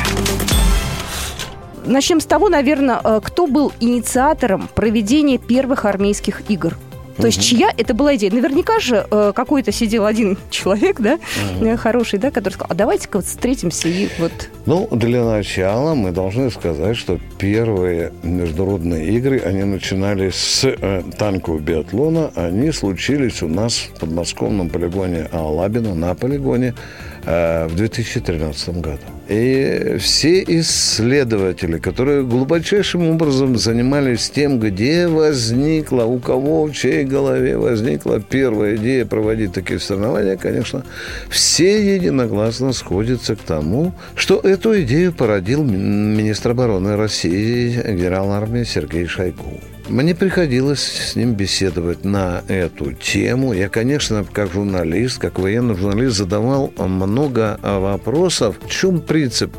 Начнем 1.87 2.21
с 2.21 2.27
того, 2.27 2.49
наверное, 2.49 3.01
э, 3.03 3.21
кто 3.23 3.47
был 3.47 3.73
инициатором 3.81 4.69
проведения 4.75 5.39
первых 5.39 5.85
армейских 5.85 6.43
игр– 6.51 6.77
то 7.19 7.27
есть 7.27 7.43
чья 7.43 7.71
это 7.77 7.95
была 7.95 8.17
идея? 8.17 8.33
Наверняка 8.33 8.81
же 8.81 9.07
э, 9.11 9.33
какой-то 9.35 9.73
сидел 9.73 10.07
один 10.07 10.39
человек, 10.51 11.01
да, 11.01 11.19
угу. 11.61 11.77
хороший, 11.77 12.19
да, 12.19 12.31
который 12.31 12.55
сказал, 12.55 12.69
а 12.71 12.75
давайте-ка 12.75 13.19
вот 13.19 13.27
встретимся 13.27 13.89
и 13.89 14.09
вот... 14.19 14.33
Ну, 14.67 14.89
для 14.91 15.25
начала 15.25 15.95
мы 15.95 16.13
должны 16.13 16.51
сказать, 16.51 16.97
что 16.97 17.19
первые 17.39 18.13
международные 18.23 19.09
игры, 19.09 19.41
они 19.41 19.65
начинались 19.65 20.35
с 20.35 20.65
э, 20.65 21.03
танкового 21.19 21.61
биатлона, 21.61 22.31
они 22.35 22.73
случились 22.73 23.43
у 23.43 23.49
нас 23.49 23.75
в 23.75 24.01
подмосковном 24.01 24.69
полигоне 24.69 25.29
Алабино, 25.33 25.95
на 25.95 26.15
полигоне 26.15 26.75
Э, 27.18 27.18
в 27.29 27.75
2013 27.75 28.81
году. 28.81 29.03
И 29.29 29.97
все 29.99 30.43
исследователи, 30.43 31.79
которые 31.79 32.25
глубочайшим 32.25 33.11
образом 33.11 33.59
занимались 33.59 34.31
тем, 34.31 34.59
где 34.59 35.09
возникла, 35.09 36.05
у 36.05 36.19
кого, 36.19 36.65
в 36.65 36.73
чьей 36.73 37.05
голове 37.05 37.59
возникла 37.59 38.21
первая 38.21 38.77
идея 38.77 39.05
проводить 39.05 39.53
такие 39.53 39.79
соревнования, 39.79 40.39
конечно, 40.39 40.85
все 41.29 41.95
единогласно 41.97 42.73
сходятся 42.73 43.37
к 43.37 43.41
тому, 43.41 43.93
что 44.15 44.41
эту 44.41 44.81
идею 44.81 45.13
породил 45.13 45.63
министр 45.63 46.53
обороны 46.53 46.97
России 46.97 47.73
генерал 47.73 48.33
армии 48.33 48.65
Сергей 48.65 49.07
Шойгу. 49.07 49.61
Мне 49.89 50.15
приходилось 50.15 50.83
с 50.83 51.17
ним 51.17 51.33
беседовать 51.33 52.05
на 52.05 52.43
эту 52.49 52.93
тему. 52.93 53.55
Я, 53.55 53.71
конечно, 53.71 54.25
как 54.31 54.53
журналист, 54.53 55.19
как 55.19 55.39
военный 55.39 55.75
журналист, 55.77 56.19
задавал 56.19 56.73
много 56.77 57.59
вопросов. 57.63 58.57
В 58.61 58.69
чем 58.69 59.01
принцип 59.01 59.57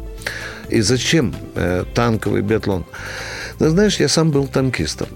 и 0.69 0.81
зачем 0.81 1.33
э, 1.55 1.83
танковый 1.95 2.43
биатлон? 2.43 2.85
Ты 3.57 3.69
знаешь, 3.69 3.99
я 3.99 4.07
сам 4.07 4.29
был 4.29 4.45
танкистом. 4.45 5.07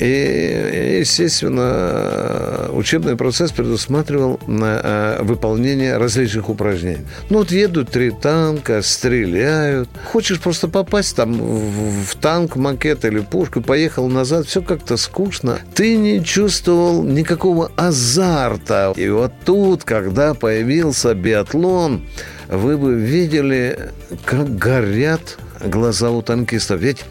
И, 0.00 0.98
естественно, 1.00 2.70
учебный 2.72 3.16
процесс 3.16 3.52
предусматривал 3.52 4.40
э, 4.48 5.18
выполнение 5.22 5.98
различных 5.98 6.48
упражнений. 6.48 7.04
Ну, 7.28 7.38
вот 7.38 7.52
едут 7.52 7.90
три 7.90 8.10
танка, 8.10 8.80
стреляют. 8.80 9.90
Хочешь 10.10 10.40
просто 10.40 10.68
попасть 10.68 11.16
там 11.16 11.34
в 11.34 12.16
танк, 12.16 12.56
макет 12.56 13.04
или 13.04 13.20
пушку, 13.20 13.60
поехал 13.60 14.08
назад, 14.08 14.46
все 14.46 14.62
как-то 14.62 14.96
скучно. 14.96 15.58
Ты 15.74 15.96
не 15.96 16.24
чувствовал 16.24 17.02
никакого 17.02 17.70
азарта. 17.76 18.94
И 18.96 19.06
вот 19.10 19.32
тут, 19.44 19.84
когда 19.84 20.32
появился 20.32 21.12
биатлон, 21.14 22.06
вы 22.48 22.78
бы 22.78 22.94
видели, 22.94 23.90
как 24.24 24.56
горят 24.56 25.36
глаза 25.62 26.10
у 26.10 26.22
танкистов. 26.22 26.80
Ведь 26.80 27.04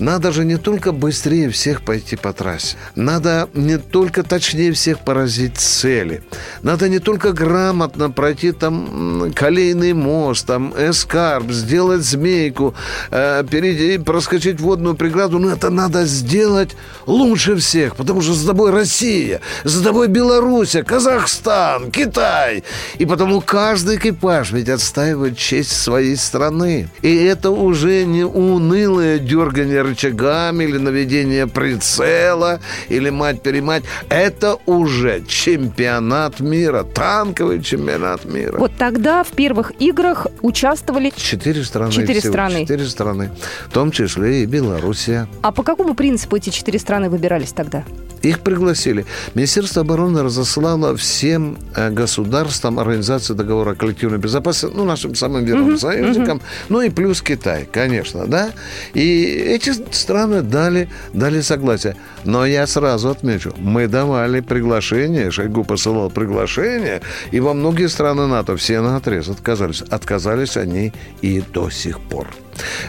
надо 0.00 0.32
же 0.32 0.44
не 0.44 0.56
только 0.56 0.92
быстрее 0.92 1.50
всех 1.50 1.82
пойти 1.82 2.16
по 2.16 2.32
трассе. 2.32 2.76
Надо 2.94 3.48
не 3.52 3.76
только 3.78 4.22
точнее 4.22 4.72
всех 4.72 5.00
поразить 5.00 5.58
цели. 5.58 6.22
Надо 6.62 6.88
не 6.88 6.98
только 6.98 7.32
грамотно 7.32 8.10
пройти 8.10 8.52
там 8.52 9.32
колейный 9.34 9.92
мост, 9.92 10.46
там 10.46 10.72
эскарп, 10.76 11.50
сделать 11.50 12.02
змейку, 12.02 12.74
э, 13.10 13.44
перейти, 13.50 13.98
проскочить 13.98 14.58
водную 14.60 14.94
преграду. 14.94 15.38
Но 15.38 15.50
это 15.50 15.68
надо 15.68 16.06
сделать 16.06 16.70
лучше 17.06 17.56
всех, 17.56 17.96
потому 17.96 18.22
что 18.22 18.32
за 18.32 18.46
тобой 18.46 18.70
Россия, 18.70 19.40
за 19.64 19.84
тобой 19.84 20.08
Белоруссия, 20.08 20.82
Казахстан, 20.82 21.90
Китай. 21.90 22.64
И 22.98 23.04
потому 23.04 23.42
каждый 23.42 23.96
экипаж 23.96 24.52
ведь 24.52 24.70
отстаивает 24.70 25.36
честь 25.36 25.72
своей 25.72 26.16
страны. 26.16 26.88
И 27.02 27.14
это 27.14 27.50
уже 27.50 28.04
не 28.06 28.24
унылое 28.24 29.18
дергание 29.18 29.89
рычагами, 29.90 30.64
или 30.64 30.78
наведение 30.78 31.46
прицела, 31.46 32.60
или 32.88 33.10
мать-перемать. 33.10 33.84
Это 34.08 34.56
уже 34.66 35.22
чемпионат 35.26 36.40
мира, 36.40 36.84
танковый 36.84 37.62
чемпионат 37.62 38.24
мира. 38.24 38.58
Вот 38.58 38.72
тогда 38.78 39.22
в 39.24 39.28
первых 39.28 39.72
играх 39.78 40.26
участвовали... 40.42 41.12
Четыре 41.16 41.64
страны. 41.64 41.92
Четыре 41.92 42.20
всего, 42.20 42.32
страны. 42.32 42.60
Четыре 42.60 42.86
страны. 42.86 43.30
В 43.68 43.72
том 43.72 43.90
числе 43.90 44.42
и 44.42 44.46
Белоруссия. 44.46 45.28
А 45.42 45.52
по 45.52 45.62
какому 45.62 45.94
принципу 45.94 46.36
эти 46.36 46.50
четыре 46.50 46.78
страны 46.78 47.10
выбирались 47.10 47.52
тогда? 47.52 47.84
Их 48.22 48.40
пригласили. 48.40 49.06
Министерство 49.34 49.80
обороны 49.80 50.22
разослало 50.22 50.94
всем 50.96 51.56
э, 51.74 51.90
государствам 51.90 52.78
Организации 52.78 53.32
договора 53.32 53.70
о 53.70 53.74
коллективной 53.74 54.18
безопасности, 54.18 54.76
ну, 54.76 54.84
нашим 54.84 55.14
самым 55.14 55.44
верным 55.44 55.78
союзникам, 55.78 56.42
ну 56.68 56.82
и 56.82 56.90
плюс 56.90 57.22
Китай, 57.22 57.66
конечно, 57.70 58.26
да. 58.26 58.50
И 58.92 59.24
эти 59.24 59.72
страны 59.90 60.42
дали, 60.42 60.88
дали 61.12 61.40
согласие. 61.40 61.96
Но 62.24 62.46
я 62.46 62.66
сразу 62.66 63.10
отмечу, 63.10 63.52
мы 63.56 63.88
давали 63.88 64.40
приглашение, 64.40 65.30
Шойгу 65.30 65.64
посылал 65.64 66.10
приглашение, 66.10 67.00
и 67.30 67.40
во 67.40 67.54
многие 67.54 67.88
страны 67.88 68.26
НАТО 68.26 68.56
все 68.56 68.80
на 68.80 68.96
отрез 68.96 69.28
отказались. 69.28 69.82
Отказались 69.82 70.56
они 70.56 70.92
и 71.22 71.42
до 71.52 71.70
сих 71.70 72.00
пор. 72.00 72.28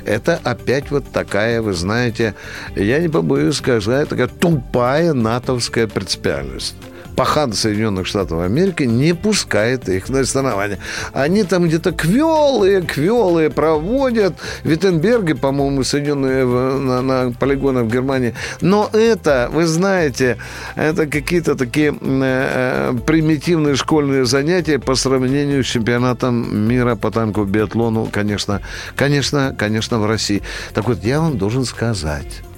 Это 0.05 0.39
опять 0.43 0.91
вот 0.91 1.12
такая, 1.12 1.62
вы 1.62 1.74
знаете, 1.74 2.36
я 2.75 3.00
не 3.00 3.07
побоюсь 3.07 3.57
сказать, 3.57 4.10
такая 4.10 4.27
тупая 4.27 5.13
натовская 5.13 5.88
принципиальность. 5.88 6.75
Пахан 7.15 7.53
Соединенных 7.53 8.08
Штатов 8.08 8.41
Америки 8.41 8.84
не 8.84 9.13
пускает 9.13 9.89
их 9.89 10.10
на 10.10 10.25
соревнования. 10.25 10.80
Они 11.13 11.44
там 11.44 11.65
где-то 11.68 11.91
квелые, 11.91 12.82
квелые 12.82 13.50
проводят. 13.50 14.34
Виттенберги, 14.63 15.34
по-моему, 15.34 15.84
Соединенные 15.84 16.46
на, 16.46 17.01
на 17.01 17.32
полигонах 17.32 17.86
в 17.86 17.91
Германии. 17.91 18.34
Но 18.62 18.89
это, 18.94 19.50
вы 19.51 19.65
знаете, 19.65 20.38
это 20.75 21.08
какие-то 21.08 21.56
такие 21.56 21.89
м, 21.89 22.22
э, 22.24 22.94
примитивные 23.06 23.75
школьные 23.75 24.25
занятия 24.25 24.80
по 24.80 24.96
сравнению 24.96 25.63
с 25.63 25.68
чемпионатом 25.68 26.68
мира 26.68 26.96
по 26.96 27.12
танку 27.12 27.44
биатлону, 27.44 28.10
конечно, 28.12 28.62
конечно, 28.96 29.56
конечно, 29.58 30.00
в 30.00 30.06
России. 30.06 30.41
Так 30.74 30.88
вот, 30.88 31.03
я 31.03 31.20
вам 31.20 31.38
должен 31.38 31.65
сказать, 31.65 32.41
Э, 32.41 32.50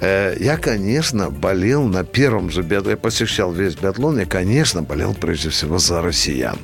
Я, 0.00 0.56
конечно, 0.56 1.30
болел 1.30 1.84
на 1.84 2.04
первом 2.04 2.50
же 2.50 2.62
биатлоне. 2.62 2.92
Я 2.92 2.96
посещал 2.96 3.52
весь 3.52 3.74
биатлон. 3.74 4.18
Я, 4.18 4.26
конечно, 4.26 4.82
болел 4.82 5.14
прежде 5.14 5.50
всего 5.50 5.78
за 5.78 6.00
россиян. 6.02 6.58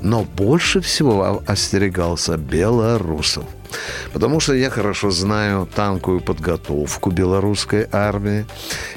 Но 0.00 0.24
больше 0.24 0.80
всего 0.80 1.42
остерегался 1.46 2.36
белорусов. 2.36 3.44
Потому 4.12 4.40
что 4.40 4.54
я 4.54 4.70
хорошо 4.70 5.10
знаю 5.10 5.68
танковую 5.74 6.20
подготовку 6.20 7.10
белорусской 7.10 7.86
армии. 7.90 8.46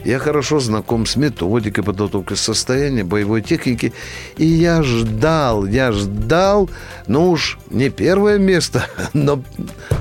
Я 0.04 0.20
хорошо 0.20 0.60
знаком 0.60 1.06
с 1.06 1.16
методикой 1.16 1.84
подготовки, 1.84 2.34
с 2.34 2.42
состоянием 2.42 3.08
боевой 3.08 3.42
техники. 3.42 3.94
И 4.38 4.46
я 4.46 4.84
ждал, 4.84 5.66
я 5.66 5.92
ждал, 5.92 6.70
ну 7.08 7.32
уж 7.32 7.58
не 7.70 7.90
первое 7.90 8.38
место, 8.38 8.86
но 9.14 9.44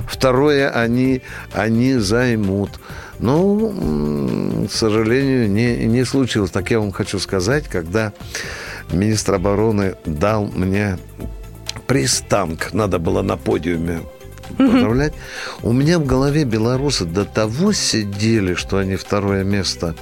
второе 0.08 0.70
они, 0.70 1.22
они 1.52 1.94
займут. 1.94 2.70
Ну, 3.18 4.66
к 4.68 4.72
сожалению, 4.72 5.50
не, 5.50 5.86
не 5.86 6.04
случилось. 6.04 6.50
Так 6.50 6.70
я 6.70 6.80
вам 6.80 6.92
хочу 6.92 7.18
сказать, 7.18 7.68
когда 7.68 8.12
министр 8.92 9.34
обороны 9.34 9.96
дал 10.04 10.46
мне 10.46 10.98
пристанк, 11.86 12.72
надо 12.72 12.98
было 12.98 13.22
на 13.22 13.36
подиуме 13.36 14.00
поздравлять. 14.56 15.14
У 15.62 15.72
меня 15.72 15.98
в 15.98 16.06
голове 16.06 16.44
белорусы 16.44 17.04
до 17.04 17.24
того 17.24 17.72
сидели, 17.72 18.54
что 18.54 18.78
они 18.78 18.96
второе 18.96 19.44
место, 19.44 19.94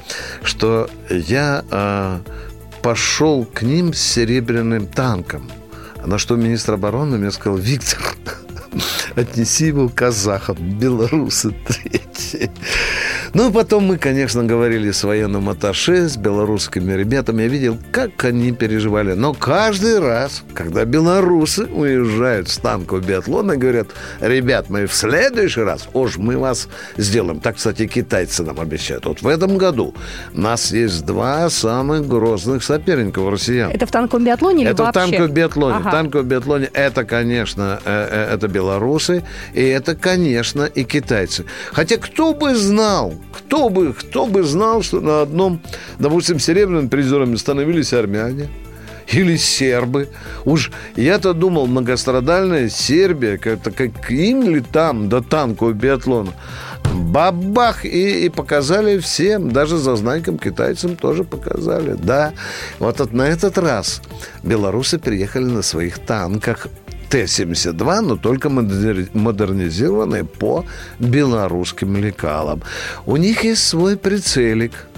что 0.42 0.90
я 1.10 1.64
а, 1.70 2.20
пошел 2.82 3.44
к 3.44 3.62
ним 3.62 3.94
с 3.94 4.00
серебряным 4.00 4.86
танком. 4.86 5.50
На 6.04 6.18
что 6.18 6.36
министр 6.36 6.74
обороны 6.74 7.18
мне 7.18 7.30
сказал, 7.30 7.58
Виктор, 7.58 7.98
отнеси 9.16 9.66
его 9.66 9.88
казахам, 9.88 10.56
белорусы 10.56 11.50
третьи. 11.66 12.50
Ну, 13.34 13.48
и 13.48 13.52
потом 13.52 13.84
мы, 13.84 13.96
конечно, 13.96 14.44
говорили 14.44 14.90
с 14.90 15.04
военным 15.04 15.48
атташе, 15.48 16.06
с 16.08 16.18
белорусскими 16.18 16.92
ребятами. 16.92 17.42
Я 17.42 17.48
видел, 17.48 17.78
как 17.90 18.22
они 18.24 18.52
переживали. 18.52 19.14
Но 19.14 19.32
каждый 19.32 20.00
раз, 20.00 20.42
когда 20.52 20.84
белорусы 20.84 21.64
уезжают 21.64 22.50
с 22.50 22.58
танков 22.58 23.06
биатлона, 23.06 23.56
говорят, 23.56 23.88
ребят, 24.20 24.68
мы 24.68 24.86
в 24.86 24.92
следующий 24.92 25.62
раз, 25.62 25.88
уж 25.94 26.18
мы 26.18 26.36
вас 26.36 26.68
сделаем. 26.98 27.40
Так, 27.40 27.56
кстати, 27.56 27.86
китайцы 27.86 28.42
нам 28.42 28.60
обещают. 28.60 29.06
Вот 29.06 29.22
в 29.22 29.26
этом 29.26 29.56
году 29.56 29.94
у 30.34 30.40
нас 30.40 30.70
есть 30.70 31.06
два 31.06 31.48
самых 31.48 32.06
грозных 32.06 32.62
соперника 32.62 33.20
у 33.20 33.30
россиян. 33.30 33.70
Это 33.70 33.86
в 33.86 33.90
танковом 33.90 34.26
биатлоне 34.26 34.64
или 34.64 34.70
Это 34.72 34.82
в 34.82 34.86
вообще? 34.86 35.00
танковом 35.00 35.32
биатлоне. 35.32 35.76
Ага. 35.76 35.88
В 35.88 35.92
танковом 35.92 36.28
биатлоне 36.28 36.70
это, 36.74 37.04
конечно, 37.04 37.80
э, 37.82 38.08
э, 38.10 38.34
это 38.34 38.48
белорусы, 38.48 39.24
и 39.54 39.62
это, 39.62 39.94
конечно, 39.94 40.64
и 40.64 40.84
китайцы. 40.84 41.46
Хотя 41.72 41.96
кто 41.96 42.34
бы 42.34 42.54
знал, 42.54 43.14
кто 43.32 43.68
бы, 43.68 43.92
кто 43.92 44.26
бы 44.26 44.42
знал, 44.42 44.82
что 44.82 45.00
на 45.00 45.22
одном, 45.22 45.60
допустим, 45.98 46.38
серебряным 46.38 46.88
призерами 46.88 47.36
становились 47.36 47.92
армяне, 47.92 48.48
или 49.12 49.36
сербы. 49.36 50.08
Уж 50.44 50.70
я-то 50.96 51.34
думал, 51.34 51.66
многострадальная 51.66 52.68
Сербия, 52.68 53.36
как-то 53.38 53.70
как 53.70 54.10
им 54.10 54.42
ли 54.48 54.60
там 54.60 55.08
до 55.08 55.20
танкового 55.20 55.72
биатлона. 55.72 56.32
Бабах! 56.94 57.84
И, 57.84 58.26
и 58.26 58.28
показали 58.28 58.98
всем, 58.98 59.50
даже 59.50 59.76
зазнайкам 59.78 60.38
китайцам 60.38 60.96
тоже 60.96 61.24
показали. 61.24 61.94
Да, 61.94 62.32
вот 62.78 63.00
от- 63.00 63.12
на 63.12 63.22
этот 63.22 63.58
раз 63.58 64.02
белорусы 64.42 64.98
приехали 64.98 65.44
на 65.44 65.62
своих 65.62 65.98
танках 65.98 66.68
Т-72, 67.12 68.00
но 68.00 68.16
только 68.16 68.48
модер- 68.48 69.10
модернизированные 69.12 70.24
по 70.24 70.64
белорусским 70.98 71.96
лекалам. 71.98 72.62
У 73.04 73.18
них 73.18 73.44
есть 73.44 73.68
свой 73.68 73.96
прицелик– 73.98 74.72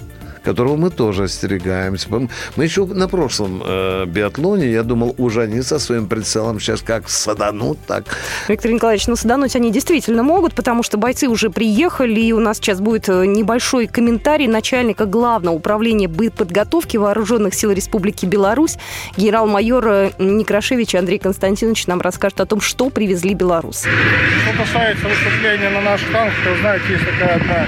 которого 0.45 0.77
мы 0.77 0.89
тоже 0.89 1.23
остерегаемся. 1.23 2.07
Мы 2.55 2.63
еще 2.63 2.85
на 2.85 3.07
прошлом 3.07 3.61
э, 3.65 4.05
биатлоне, 4.05 4.71
я 4.71 4.83
думал, 4.83 5.15
уже 5.17 5.41
они 5.41 5.61
со 5.61 5.79
своим 5.79 6.07
прицелом 6.07 6.59
сейчас 6.59 6.81
как 6.81 7.09
саданут, 7.09 7.77
так 7.87 8.05
Виктор 8.47 8.71
Николаевич, 8.71 9.07
ну 9.07 9.15
садануть 9.15 9.55
они 9.55 9.71
действительно 9.71 10.23
могут, 10.23 10.53
потому 10.53 10.83
что 10.83 10.97
бойцы 10.97 11.27
уже 11.27 11.49
приехали, 11.49 12.19
и 12.19 12.31
у 12.31 12.39
нас 12.39 12.57
сейчас 12.57 12.79
будет 12.79 13.09
э, 13.09 13.25
небольшой 13.25 13.87
комментарий 13.87 14.47
начальника 14.47 15.05
Главного 15.05 15.55
управления 15.55 16.07
подготовки 16.07 16.97
Вооруженных 16.97 17.53
сил 17.53 17.71
Республики 17.71 18.25
Беларусь, 18.25 18.77
генерал-майор 19.17 19.87
э, 19.87 20.11
Некрашевич 20.19 20.95
Андрей 20.95 21.19
Константинович 21.19 21.87
нам 21.87 22.01
расскажет 22.01 22.39
о 22.41 22.45
том, 22.45 22.61
что 22.61 22.89
привезли 22.89 23.33
белорусы. 23.33 23.89
Что 23.89 24.63
касается 24.63 25.07
выступления 25.07 25.69
на 25.69 25.81
наш 25.81 26.01
танк, 26.11 26.33
то, 26.43 26.55
знаете, 26.61 26.85
есть 26.89 27.05
такая 27.05 27.35
одна, 27.35 27.65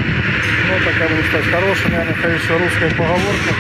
ну, 0.68 0.80
такая, 0.84 1.10
можно 1.10 1.28
сказать, 1.28 1.48
хорошая, 1.48 1.90
наверное, 1.92 2.22
конечно, 2.22 2.58
русская 2.58 2.90
поговорка, 2.92 3.52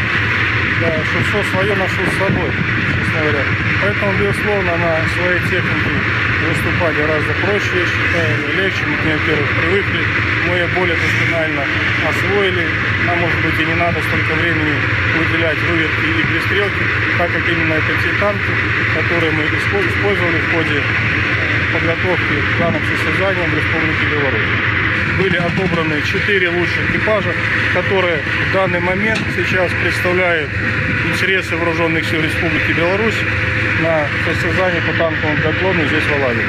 да, 0.81 0.89
что 1.07 1.17
все 1.23 1.39
свое 1.51 1.73
ношу 1.75 2.01
с 2.03 2.17
собой, 2.19 2.51
честно 2.51 3.17
говоря. 3.21 3.43
Поэтому, 3.81 4.11
безусловно, 4.19 4.71
на 4.77 4.91
своей 5.15 5.39
технике 5.47 5.93
выступать 6.47 6.95
гораздо 6.95 7.33
проще, 7.43 7.71
я 7.79 7.85
считаю, 7.87 8.31
легче. 8.57 8.83
Мы 8.87 8.95
к 8.97 9.03
ней, 9.05 9.15
во-первых, 9.17 9.49
привыкли, 9.57 10.01
мы 10.47 10.55
ее 10.55 10.67
более 10.75 10.95
досконально 10.95 11.63
освоили. 12.07 12.65
Нам, 13.05 13.19
может 13.19 13.39
быть, 13.41 13.59
и 13.59 13.65
не 13.65 13.75
надо 13.75 13.97
столько 14.03 14.33
времени 14.35 14.75
выделять 15.17 15.59
выверки 15.63 16.05
и 16.11 16.23
пристрелки, 16.27 16.83
так 17.17 17.31
как 17.31 17.43
именно 17.49 17.73
это 17.73 17.91
те 18.03 18.11
танки, 18.19 18.51
которые 18.95 19.31
мы 19.31 19.43
испо- 19.43 19.87
использовали 19.87 20.39
в 20.39 20.51
ходе 20.51 20.83
подготовки 21.73 22.35
к 22.35 22.59
данным 22.59 22.81
состязаниям 22.85 23.49
в 23.51 23.55
Республике 23.57 24.05
Беларусь. 24.11 24.76
Были 25.17 25.37
отобраны 25.37 26.01
четыре 26.03 26.49
лучших 26.49 26.91
экипажа, 26.91 27.33
которые 27.73 28.19
в 28.49 28.53
данный 28.53 28.79
момент 28.79 29.19
сейчас 29.35 29.71
представляют 29.81 30.49
интересы 31.11 31.55
вооруженных 31.55 32.05
сил 32.05 32.21
Республики 32.21 32.71
Беларусь 32.77 33.15
на 33.81 34.05
состязании 34.25 34.79
по 34.81 34.93
танковому 34.97 35.37
биатлону 35.37 35.87
здесь 35.87 36.03
в 36.03 36.13
Алаве. 36.13 36.43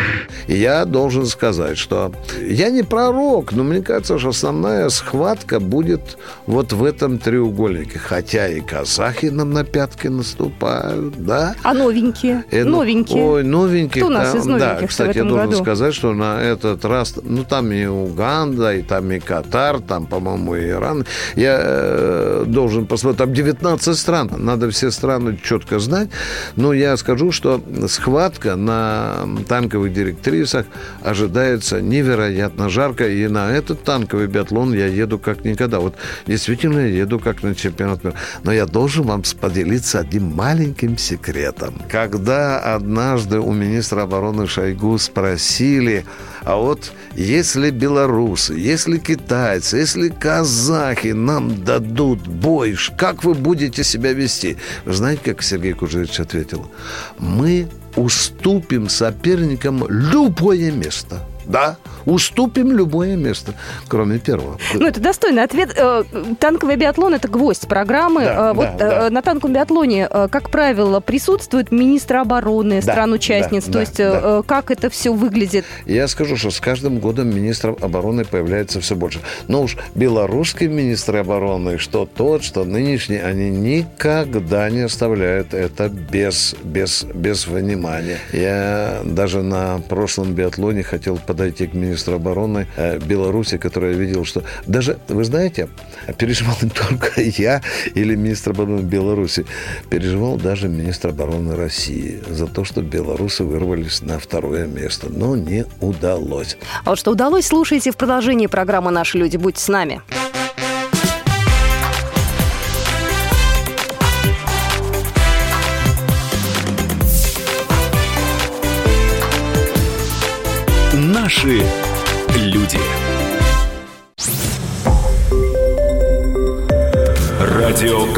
И 0.49 0.57
я 0.57 0.87
должен 0.87 1.27
сказать, 1.27 1.77
что 1.77 2.11
я 2.41 2.71
не 2.71 2.83
пророк, 2.83 3.53
но 3.53 3.65
мне 3.65 3.83
кажется, 3.83 4.19
что 4.19 4.31
основная 4.31 4.89
схватка 4.89 5.61
будет 5.61 6.17
вот 6.47 6.73
в 6.73 6.85
этом 6.85 7.19
треугольнике. 7.19 7.99
Хотя 7.99 8.49
и 8.49 8.61
казахи 8.61 9.27
нам 9.27 9.53
на 9.53 9.65
пятки 9.65 10.09
наступают, 10.09 11.23
да? 11.23 11.55
А 11.63 11.75
новенькие? 11.75 12.45
Э, 12.51 12.65
ну, 12.65 12.79
новенькие. 12.79 13.23
Ой, 13.23 13.45
новенькие. 13.45 14.03
Кто 14.03 14.11
у 14.11 14.15
нас 14.15 14.35
из 14.35 14.45
Да, 14.45 14.53
новеньких-то 14.53 14.87
кстати, 14.87 15.09
в 15.09 15.11
этом 15.11 15.27
я 15.27 15.31
должен 15.31 15.51
году? 15.51 15.63
сказать, 15.63 15.95
что 15.95 16.15
на 16.15 16.41
этот 16.41 16.85
раз, 16.87 17.15
ну, 17.23 17.45
там 17.45 17.71
и 17.71 17.85
Уганда, 17.85 18.75
и 18.75 18.83
там 18.83 19.13
и 19.13 19.19
Катар, 19.19 19.81
там, 19.81 20.07
по-моему, 20.07 20.57
и 20.57 20.71
Иран. 20.71 21.05
Я 21.37 21.59
э, 21.61 22.45
должен 22.47 22.87
посмотреть, 22.87 23.19
там 23.19 23.35
19 23.35 23.99
стран. 23.99 24.31
Надо 24.39 24.71
все 24.71 24.91
страны 24.91 25.39
четко 25.43 25.79
знать. 25.79 26.09
Но 26.57 26.73
я 26.73 26.97
скажу, 26.97 27.33
что 27.33 27.61
схватка 27.87 28.57
на 28.57 29.29
танковых 29.47 29.93
директрисах 29.93 30.38
кулисах 30.39 30.67
ожидается 31.03 31.81
невероятно 31.81 32.69
жарко, 32.69 33.09
и 33.09 33.27
на 33.29 33.51
этот 33.51 33.83
танковый 33.83 34.27
биатлон 34.27 34.73
я 34.73 34.87
еду 34.87 35.19
как 35.19 35.45
никогда. 35.45 35.81
Вот 35.81 35.95
действительно 36.27 36.81
я 36.81 37.03
еду 37.03 37.19
как 37.19 37.43
на 37.43 37.55
чемпионат 37.55 38.05
мира. 38.05 38.15
Но 38.45 38.53
я 38.53 38.67
должен 38.67 39.05
вам 39.05 39.23
поделиться 39.41 40.01
одним 40.01 40.35
маленьким 40.35 40.97
секретом. 40.97 41.83
Когда 41.89 42.61
однажды 42.61 43.41
у 43.41 43.53
министра 43.53 44.03
обороны 44.03 44.47
Шойгу 44.47 44.99
спросили, 44.99 46.05
а 46.45 46.57
вот 46.57 46.93
если 47.15 47.71
белорусы, 47.71 48.55
если 48.55 48.99
китайцы, 48.99 49.79
если 49.79 50.09
казахи 50.09 51.09
нам 51.09 51.65
дадут 51.65 52.27
бой, 52.27 52.77
как 52.97 53.25
вы 53.25 53.35
будете 53.35 53.85
себя 53.85 54.13
вести? 54.13 54.57
Знаете, 54.87 55.23
как 55.25 55.43
Сергей 55.43 55.73
Кужевич 55.73 56.21
ответил? 56.21 56.71
Мы 57.19 57.69
уступим 57.97 58.89
соперникам 58.89 59.85
любое 59.89 60.71
место. 60.71 61.25
Да, 61.49 61.77
уступим 62.05 62.73
любое 62.73 63.17
место, 63.17 63.55
кроме 63.89 64.19
первого. 64.19 64.59
Ну, 64.75 64.87
это 64.87 65.01
достойный 65.01 65.43
ответ. 65.43 65.75
Э, 65.77 66.05
танковый 66.39 66.77
биатлон– 66.77 67.15
это 67.15 67.29
гвоздь 67.29 67.67
программы. 67.67 68.25
Да, 68.25 68.51
э, 68.51 68.53
вот 68.53 68.77
да, 68.77 68.89
да. 69.03 69.11
на 69.11 69.23
танковом 69.23 69.55
биатлоне, 69.55 70.09
э, 70.11 70.29
как 70.31 70.51
правило, 70.51 71.01
присутствует 71.01 71.73
министр 71.73 72.17
обороны 72.17 72.83
да, 72.83 72.93
стран-участниц. 72.93 73.65
Да, 73.65 73.73
То 73.73 73.73
да, 73.73 73.81
есть 73.81 73.99
да. 73.99 74.43
как 74.47 74.71
это 74.71 74.91
все 74.91 75.13
выглядит? 75.13 75.65
Я 75.87 76.07
скажу, 76.09 76.37
что 76.37 76.51
с 76.51 76.61
каждым 76.61 76.99
годом 76.99 77.35
министров 77.35 77.83
обороны 77.83 78.25
появляется 78.25 78.81
все 78.81 78.95
больше. 78.95 79.21
Но 79.47 79.63
уж 79.63 79.77
белорусские 79.95 80.69
министры 80.69 81.19
обороны, 81.19 81.79
что 81.79 82.07
тот, 82.07 82.43
что 82.43 82.65
нынешний, 82.65 83.19
они 83.19 83.51
никогда 83.51 84.69
не 84.71 84.83
оставляют 84.83 85.55
это 85.55 85.89
без, 85.89 86.55
без, 86.63 87.05
без 87.05 87.47
внимания. 87.47 88.19
Я 88.33 89.01
даже 89.05 89.43
на 89.43 89.81
прошлом 89.89 90.35
биатлоне 90.35 90.83
хотел 90.83 91.17
под 91.19 91.38
подойти 91.39 91.69
к 91.69 91.75
министру 91.75 92.15
обороны 92.15 92.67
э, 92.77 92.99
Беларуси, 92.99 93.59
который 93.59 93.95
видел, 93.95 94.25
что 94.25 94.43
даже, 94.67 94.99
вы 95.09 95.23
знаете, 95.23 95.69
переживал 96.17 96.57
не 96.63 96.71
только 96.71 97.21
я 97.21 97.63
или 97.95 98.17
министр 98.17 98.51
обороны 98.51 98.81
Беларуси, 98.81 99.47
переживал 99.89 100.37
даже 100.37 100.69
министр 100.69 101.11
обороны 101.11 101.55
России 101.55 102.21
за 102.29 102.49
то, 102.49 102.65
что 102.65 102.83
белорусы 102.83 103.45
вырвались 103.45 104.03
на 104.03 104.19
второе 104.19 104.67
место, 104.67 105.07
но 105.11 105.37
не 105.37 105.65
удалось. 105.81 106.57
А 106.85 106.91
вот 106.91 106.99
что 106.99 107.13
удалось, 107.13 107.47
слушайте 107.47 107.93
в 107.93 107.97
продолжении 107.97 108.49
программы 108.49 108.91
«Наши 108.91 109.17
люди». 109.17 109.37
Будьте 109.37 109.63
с 109.63 109.69
нами. 109.69 110.01
Наши 110.11 110.28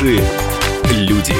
Наши 0.00 0.22
люди. 0.92 1.34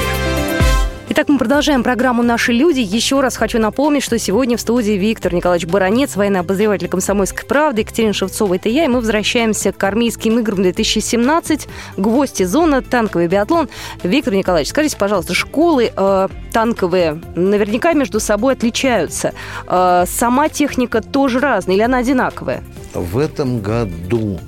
Итак, 1.10 1.28
мы 1.28 1.38
продолжаем 1.38 1.84
программу 1.84 2.24
«Наши 2.24 2.52
люди». 2.52 2.80
Еще 2.80 3.20
раз 3.20 3.36
хочу 3.36 3.60
напомнить, 3.60 4.02
что 4.02 4.18
сегодня 4.18 4.56
в 4.56 4.60
студии 4.60 4.94
Виктор 4.94 5.32
Николаевич 5.32 5.68
Баранец, 5.68 6.16
военный 6.16 6.40
обозреватель 6.40 6.88
«Комсомольской 6.88 7.46
правды», 7.46 7.82
Екатерина 7.82 8.12
Шевцова, 8.12 8.54
это 8.54 8.68
я, 8.68 8.86
и 8.86 8.88
мы 8.88 8.96
возвращаемся 8.96 9.70
к 9.70 9.84
армейским 9.84 10.40
играм 10.40 10.60
2017, 10.60 11.68
гвоздь 11.98 12.44
зона, 12.44 12.82
танковый 12.82 13.28
биатлон. 13.28 13.68
Виктор 14.02 14.34
Николаевич, 14.34 14.70
скажите, 14.70 14.96
пожалуйста, 14.96 15.34
школы 15.34 15.92
э, 15.96 16.28
танковые 16.52 17.22
наверняка 17.36 17.92
между 17.92 18.18
собой 18.18 18.54
отличаются. 18.54 19.34
Э, 19.68 20.02
сама 20.08 20.48
техника 20.48 21.00
тоже 21.00 21.38
разная 21.38 21.76
или 21.76 21.82
она 21.82 21.98
одинаковая? 21.98 22.64
В 22.92 23.18
этом 23.18 23.60
году 23.60 24.40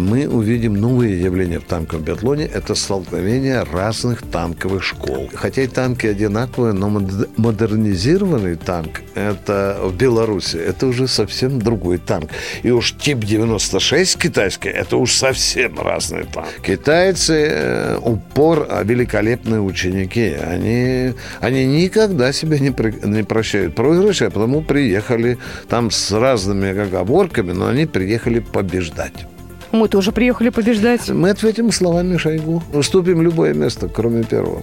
мы 0.00 0.28
увидим 0.28 0.74
новые 0.74 1.20
явления 1.20 1.60
в 1.60 1.64
танковом 1.64 2.04
биатлоне. 2.04 2.44
Это 2.44 2.74
столкновение 2.74 3.62
разных 3.62 4.22
танковых 4.22 4.82
школ. 4.82 5.30
Хотя 5.34 5.62
и 5.62 5.66
танки 5.66 6.06
одинаковые, 6.06 6.72
но 6.72 6.88
модернизированный 7.36 8.56
танк 8.56 9.02
это 9.14 9.78
в 9.82 9.96
Беларуси, 9.96 10.56
это 10.56 10.86
уже 10.86 11.08
совсем 11.08 11.60
другой 11.60 11.98
танк. 11.98 12.30
И 12.62 12.70
уж 12.70 12.94
тип 12.96 13.18
96 13.18 14.18
китайский, 14.18 14.68
это 14.68 14.96
уж 14.96 15.12
совсем 15.12 15.78
разный 15.80 16.24
танк. 16.24 16.48
Китайцы 16.62 17.48
э, 17.50 17.98
упор 17.98 18.66
а 18.70 18.82
великолепные 18.82 19.60
ученики. 19.60 20.34
Они, 20.34 21.14
они 21.40 21.66
никогда 21.66 22.32
себя 22.32 22.58
не, 22.58 22.70
при, 22.70 22.92
не 23.04 23.22
прощают 23.22 23.74
проигрыши, 23.74 24.26
а 24.26 24.30
потому 24.30 24.62
приехали 24.62 25.38
там 25.68 25.90
с 25.90 26.12
разными 26.12 26.68
оговорками, 26.68 27.52
но 27.52 27.68
они 27.68 27.86
приехали 27.86 28.40
побеждать. 28.40 29.26
Мы 29.72 29.88
тоже 29.88 30.12
приехали 30.12 30.48
побеждать. 30.48 31.08
Мы 31.08 31.30
ответим 31.30 31.70
словами 31.72 32.16
Шойгу. 32.16 32.62
Уступим 32.72 33.22
любое 33.22 33.52
место, 33.52 33.88
кроме 33.88 34.24
первого. 34.24 34.62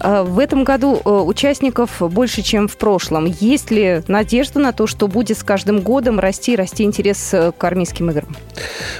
А, 0.00 0.24
в 0.24 0.38
этом 0.38 0.64
году 0.64 1.00
э, 1.04 1.10
участников 1.10 2.00
больше, 2.00 2.42
чем 2.42 2.66
в 2.68 2.76
прошлом. 2.76 3.26
Есть 3.26 3.70
ли 3.70 4.02
надежда 4.08 4.60
на 4.60 4.72
то, 4.72 4.86
что 4.86 5.08
будет 5.08 5.38
с 5.38 5.42
каждым 5.42 5.80
годом 5.80 6.18
расти 6.18 6.54
и 6.54 6.56
расти 6.56 6.84
интерес 6.84 7.34
э, 7.34 7.52
к 7.56 7.62
армейским 7.64 8.10
играм? 8.10 8.34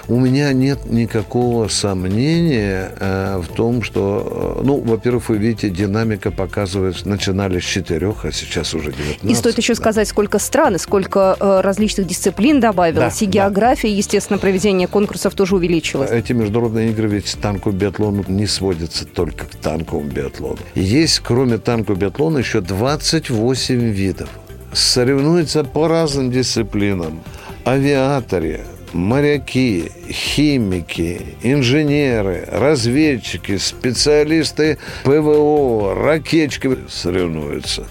У 0.08 0.16
меня 0.16 0.52
нет 0.52 0.90
никакого 0.90 1.68
сомнения 1.68 2.90
э, 2.98 3.38
в 3.38 3.54
том, 3.54 3.82
что, 3.82 4.60
ну, 4.62 4.80
во-первых, 4.80 5.30
вы 5.30 5.38
видите, 5.38 5.70
динамика 5.70 6.30
показывает, 6.30 7.06
начинали 7.06 7.60
с 7.60 7.64
четырех, 7.64 8.24
а 8.24 8.32
сейчас 8.32 8.74
уже 8.74 8.92
19. 8.92 9.24
И 9.24 9.34
стоит 9.34 9.56
еще 9.56 9.72
да. 9.74 9.80
сказать, 9.80 10.08
сколько 10.08 10.38
стран 10.38 10.76
и 10.76 10.78
сколько 10.78 11.36
различных 11.40 12.06
дисциплин 12.06 12.60
добавилось, 12.60 13.18
да, 13.18 13.24
и 13.24 13.28
география, 13.28 13.88
да. 13.88 13.94
естественно, 13.94 14.38
проведение 14.38 14.86
конкурсов 14.86 15.34
тоже 15.34 15.45
тоже 15.46 15.56
увеличилось. 15.56 16.10
Эти 16.10 16.32
международные 16.32 16.90
игры 16.90 17.08
ведь 17.08 17.36
танковый 17.40 17.78
биатлон 17.78 18.24
не 18.28 18.46
сводятся 18.46 19.06
только 19.06 19.44
к 19.44 19.54
танковому 19.54 20.10
биатлону. 20.10 20.58
Есть, 20.74 21.20
кроме 21.20 21.58
танкового 21.58 22.00
биатлона, 22.00 22.38
еще 22.38 22.60
28 22.60 23.74
видов. 23.92 24.28
Соревнуются 24.72 25.62
по 25.62 25.86
разным 25.86 26.32
дисциплинам. 26.32 27.20
Авиаторе, 27.64 28.64
моряки, 28.92 29.92
химики, 30.10 31.20
инженеры, 31.42 32.44
разведчики, 32.50 33.56
специалисты 33.56 34.78
ПВО, 35.04 35.94
ракетчики 35.94 36.76
соревнуются. 36.88 37.86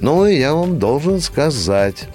Но 0.00 0.26
я 0.26 0.54
вам 0.54 0.80
должен 0.80 1.20
сказать, 1.20 2.08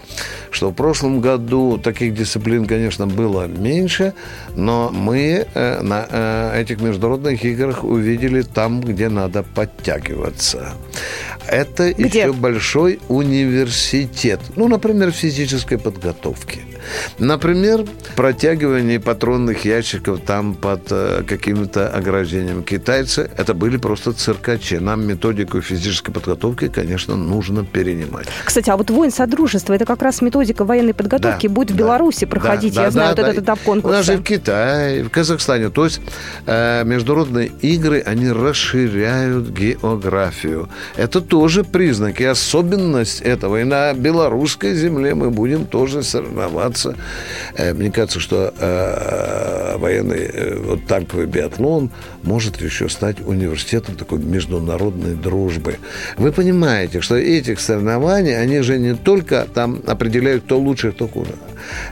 что 0.52 0.70
в 0.70 0.74
прошлом 0.74 1.22
году 1.22 1.78
таких 1.78 2.14
дисциплин, 2.14 2.66
конечно, 2.66 3.08
было 3.08 3.48
меньше, 3.48 4.14
но 4.56 4.90
мы 4.92 5.48
э, 5.54 5.82
на 5.82 6.06
э, 6.10 6.62
этих 6.62 6.82
международных 6.82 7.44
играх 7.46 7.84
увидели 7.84 8.42
там, 8.42 8.82
где 8.82 9.10
надо 9.10 9.44
подтягиваться. 9.44 10.74
Это 11.48 11.94
где? 11.94 12.20
еще 12.20 12.34
большой 12.34 13.00
университет. 13.10 14.40
Ну, 14.56 14.68
например, 14.68 15.12
физической 15.12 15.78
подготовки. 15.78 16.62
Например, 17.20 17.86
протягивание 18.16 19.00
патронных 19.00 19.66
ящиков 19.66 20.22
там 20.22 20.54
под 20.56 20.92
э, 20.92 21.24
каким-то 21.28 21.90
ограждением. 21.90 22.64
Китайцы 22.64 23.30
это 23.38 23.54
были 23.54 23.78
просто 23.78 24.14
циркачи. 24.14 24.76
Нам 24.76 25.06
методику 25.06 25.62
физической 25.62 26.12
подготовки, 26.12 26.68
конечно, 26.68 27.16
нужно 27.16 27.66
перенимать. 27.66 28.28
Кстати, 28.44 28.70
а 28.70 28.78
вот 28.78 28.90
воин 28.90 29.12
Содружества, 29.12 29.74
это 29.74 29.86
как 29.86 30.02
раз 30.02 30.11
методика 30.20 30.66
военной 30.66 30.94
подготовки 30.94 31.48
да, 31.48 31.54
будет 31.54 31.72
в 31.72 31.76
да, 31.76 31.80
Беларуси 31.80 32.26
проходить. 32.26 32.74
Да, 32.74 32.82
Я 32.82 32.88
да, 32.88 32.92
знаю 32.92 33.16
да, 33.16 33.22
вот 33.22 33.26
да. 33.26 33.32
этот 33.32 33.44
этап 33.46 33.60
конкурса. 33.60 33.98
Даже 33.98 34.18
в 34.18 34.24
Китае, 34.24 35.04
в 35.04 35.10
Казахстане. 35.10 35.70
То 35.70 35.86
есть 35.86 36.02
э, 36.46 36.84
международные 36.84 37.52
игры, 37.62 38.02
они 38.06 38.32
расширяют 38.32 39.50
географию. 39.50 40.70
Это 40.98 41.22
тоже 41.22 41.64
признак 41.64 42.20
и 42.20 42.26
особенность 42.26 43.22
этого. 43.22 43.62
И 43.62 43.64
на 43.64 43.94
белорусской 43.94 44.74
земле 44.74 45.16
мы 45.16 45.30
будем 45.30 45.66
тоже 45.66 46.04
соревноваться. 46.04 46.96
Э, 47.56 47.74
мне 47.74 47.92
кажется, 47.92 48.20
что 48.20 48.54
э, 48.58 49.78
военный 49.78 50.30
э, 50.34 50.58
вот 50.58 50.86
танковый 50.88 51.28
биатлон 51.28 51.92
может 52.24 52.62
еще 52.62 52.90
стать 52.90 53.18
университетом 53.26 53.96
такой 53.96 54.20
международной 54.20 55.16
дружбы. 55.16 55.78
Вы 56.18 56.32
понимаете, 56.32 57.02
что 57.02 57.16
этих 57.16 57.60
соревнований, 57.60 58.40
они 58.40 58.62
же 58.62 58.78
не 58.80 58.96
только 58.96 59.48
там 59.54 59.82
определяют, 59.88 60.44
кто 60.44 60.60
лучше, 60.60 60.92
кто 60.92 61.08
хуже. 61.08 61.34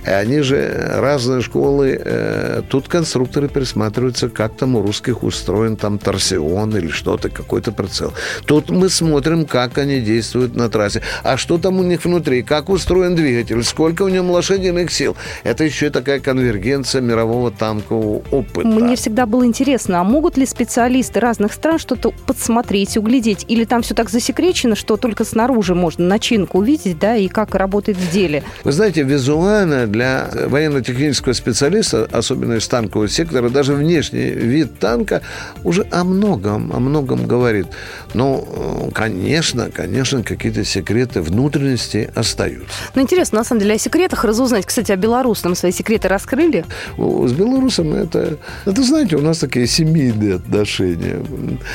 Они 0.05 0.41
же 0.41 0.93
разные 0.95 1.41
школы, 1.41 1.99
э, 2.03 2.61
тут 2.69 2.87
конструкторы 2.87 3.47
присматриваются, 3.47 4.29
как 4.29 4.55
там 4.55 4.75
у 4.75 4.81
русских 4.81 5.23
устроен 5.23 5.75
там 5.75 5.99
торсион 5.99 6.75
или 6.75 6.89
что-то, 6.89 7.29
какой-то 7.29 7.71
прицел. 7.71 8.13
Тут 8.45 8.69
мы 8.69 8.89
смотрим, 8.89 9.45
как 9.45 9.77
они 9.77 10.01
действуют 10.01 10.55
на 10.55 10.69
трассе. 10.69 11.01
А 11.23 11.37
что 11.37 11.57
там 11.57 11.79
у 11.79 11.83
них 11.83 12.05
внутри, 12.05 12.41
как 12.41 12.69
устроен 12.69 13.15
двигатель, 13.15 13.63
сколько 13.63 14.05
в 14.05 14.09
нем 14.09 14.29
лошадиных 14.31 14.91
сил. 14.91 15.15
Это 15.43 15.63
еще 15.63 15.89
такая 15.89 16.19
конвергенция 16.19 17.01
мирового 17.01 17.51
танкового 17.51 18.23
опыта. 18.31 18.67
Мне 18.67 18.95
всегда 18.95 19.25
было 19.25 19.45
интересно, 19.45 20.01
а 20.01 20.03
могут 20.19 20.35
ли 20.35 20.45
специалисты 20.45 21.21
разных 21.21 21.53
стран 21.53 21.79
что-то 21.79 22.11
подсмотреть, 22.11 22.97
углядеть? 22.97 23.45
Или 23.47 23.63
там 23.63 23.83
все 23.83 23.93
так 23.93 24.09
засекречено, 24.09 24.75
что 24.75 24.97
только 24.97 25.23
снаружи 25.23 25.75
можно 25.75 26.05
начинку 26.05 26.57
увидеть, 26.57 26.99
да, 26.99 27.15
и 27.15 27.29
как 27.29 27.55
работает 27.55 27.97
в 27.97 28.11
деле? 28.11 28.43
Вы 28.65 28.73
знаете, 28.73 29.03
визуально 29.03 29.87
для 29.87 30.29
военно-технического 30.47 31.31
специалиста, 31.31 32.05
особенно 32.11 32.55
из 32.55 32.67
танкового 32.67 33.07
сектора, 33.07 33.47
даже 33.47 33.75
внешний 33.75 34.29
вид 34.31 34.77
танка 34.77 35.21
уже 35.63 35.87
о 35.89 36.03
многом, 36.03 36.73
о 36.73 36.79
многом 36.79 37.25
говорит. 37.25 37.67
Ну, 38.13 38.91
конечно, 38.93 39.69
конечно, 39.73 40.21
какие-то 40.21 40.65
секреты 40.65 41.21
внутренности 41.21 42.11
остаются. 42.13 42.67
Ну, 42.93 43.03
интересно, 43.03 43.37
на 43.37 43.45
самом 43.45 43.61
деле, 43.61 43.75
о 43.75 43.77
секретах 43.77 44.25
разузнать. 44.25 44.65
Кстати, 44.65 44.91
о 44.91 44.97
белорусском 44.97 45.55
свои 45.55 45.71
секреты 45.71 46.09
раскрыли? 46.09 46.65
С 46.97 47.31
белорусом 47.31 47.93
это, 47.93 48.37
это, 48.65 48.83
знаете, 48.83 49.15
у 49.15 49.21
нас 49.21 49.37
такие 49.37 49.65
семейные 50.09 50.35
отношения. 50.35 51.23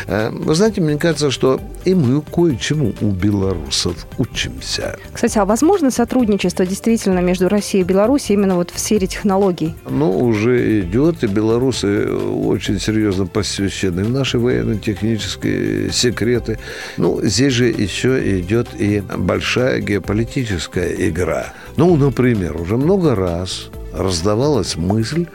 Э, 0.06 0.30
вы 0.30 0.54
знаете, 0.54 0.80
мне 0.80 0.96
кажется, 0.98 1.30
что 1.30 1.60
и 1.84 1.94
мы 1.94 2.20
кое-чему 2.20 2.92
у 3.00 3.10
белорусов 3.10 4.06
учимся. 4.18 4.96
Кстати, 5.12 5.38
а 5.38 5.44
возможно 5.44 5.90
сотрудничество 5.90 6.66
действительно 6.66 7.20
между 7.20 7.48
Россией 7.48 7.84
и 7.84 7.86
Беларусью 7.86 8.36
именно 8.36 8.56
вот 8.56 8.70
в 8.70 8.78
сфере 8.78 9.06
технологий? 9.06 9.74
Ну, 9.88 10.18
уже 10.18 10.80
идет, 10.80 11.22
и 11.24 11.26
белорусы 11.26 12.08
очень 12.08 12.80
серьезно 12.80 13.26
посвящены 13.26 14.04
в 14.04 14.10
наши 14.10 14.38
военно-технические 14.38 15.92
секреты. 15.92 16.58
Ну, 16.96 17.20
здесь 17.22 17.52
же 17.52 17.66
еще 17.66 18.40
идет 18.40 18.68
и 18.78 19.02
большая 19.16 19.80
геополитическая 19.80 20.92
игра. 21.08 21.52
Ну, 21.76 21.96
например, 21.96 22.60
уже 22.60 22.76
много 22.76 23.14
раз 23.14 23.70
раздавалась 23.96 24.76
мысль 24.76 25.26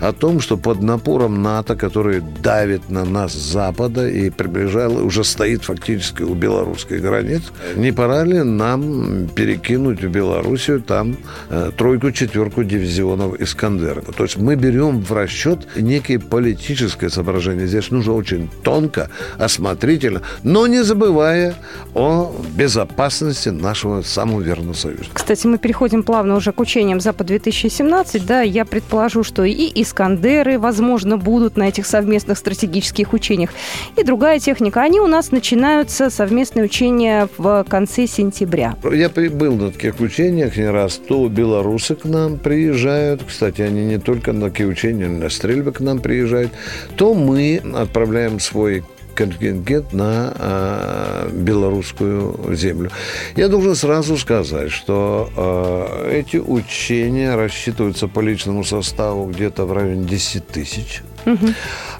о 0.00 0.12
том, 0.12 0.40
что 0.40 0.56
под 0.56 0.82
напором 0.82 1.42
НАТО, 1.42 1.76
который 1.76 2.20
давит 2.20 2.90
на 2.90 3.04
нас 3.04 3.32
с 3.32 3.52
запада 3.52 4.08
и 4.08 4.30
приближал, 4.30 5.04
уже 5.04 5.24
стоит 5.24 5.64
фактически 5.64 6.22
у 6.22 6.34
белорусской 6.34 6.98
границы, 6.98 7.46
не 7.76 7.92
пора 7.92 8.24
ли 8.24 8.42
нам 8.42 9.28
перекинуть 9.28 10.02
в 10.02 10.08
Белоруссию 10.08 10.80
там 10.80 11.16
э, 11.50 11.70
тройку-четверку 11.76 12.64
дивизионов 12.64 13.40
Искандера? 13.40 14.00
То 14.00 14.24
есть 14.24 14.36
мы 14.36 14.56
берем 14.56 15.00
в 15.00 15.12
расчет 15.12 15.66
некие 15.76 16.18
политическое 16.18 17.10
соображение. 17.10 17.66
Здесь 17.66 17.90
нужно 17.90 18.14
очень 18.14 18.50
тонко, 18.62 19.10
осмотрительно, 19.38 20.22
но 20.42 20.66
не 20.66 20.82
забывая 20.82 21.54
о 21.94 22.34
безопасности 22.56 23.50
нашего 23.50 24.02
самого 24.02 24.40
верного 24.40 24.74
союза. 24.74 25.04
Кстати, 25.12 25.46
мы 25.46 25.58
переходим 25.58 26.02
плавно 26.02 26.36
уже 26.36 26.52
к 26.52 26.60
учениям 26.60 27.00
Запад-2017. 27.00 28.07
20, 28.08 28.26
да, 28.26 28.40
я 28.40 28.64
предположу, 28.64 29.22
что 29.22 29.44
и 29.44 29.70
Искандеры, 29.74 30.58
возможно, 30.58 31.18
будут 31.18 31.56
на 31.56 31.68
этих 31.68 31.86
совместных 31.86 32.38
стратегических 32.38 33.12
учениях, 33.12 33.50
и 33.96 34.02
другая 34.02 34.38
техника. 34.38 34.82
Они 34.82 34.98
у 35.00 35.06
нас 35.06 35.30
начинаются, 35.30 36.08
совместные 36.10 36.64
учения, 36.64 37.28
в 37.36 37.64
конце 37.68 38.06
сентября. 38.06 38.76
Я 38.90 39.10
был 39.10 39.56
на 39.56 39.70
таких 39.72 40.00
учениях 40.00 40.56
не 40.56 40.70
раз. 40.70 40.96
То 40.96 41.28
белорусы 41.28 41.94
к 41.94 42.04
нам 42.04 42.38
приезжают, 42.38 43.22
кстати, 43.26 43.60
они 43.62 43.84
не 43.84 43.98
только 43.98 44.32
на 44.32 44.48
такие 44.48 44.68
учения, 44.68 45.08
на 45.08 45.28
стрельбы 45.28 45.72
к 45.72 45.80
нам 45.80 45.98
приезжают, 46.00 46.52
то 46.96 47.14
мы 47.14 47.60
отправляем 47.74 48.40
свой 48.40 48.84
контингент 49.18 49.92
на 49.92 50.32
э, 50.38 51.30
белорусскую 51.32 52.54
землю. 52.54 52.90
Я 53.34 53.48
должен 53.48 53.74
сразу 53.74 54.16
сказать, 54.16 54.70
что 54.70 55.28
э, 55.36 56.20
эти 56.20 56.36
учения 56.36 57.34
рассчитываются 57.34 58.06
по 58.06 58.20
личному 58.20 58.62
составу 58.62 59.26
где-то 59.26 59.64
в 59.64 59.72
районе 59.72 60.04
10 60.06 60.46
тысяч. 60.46 61.02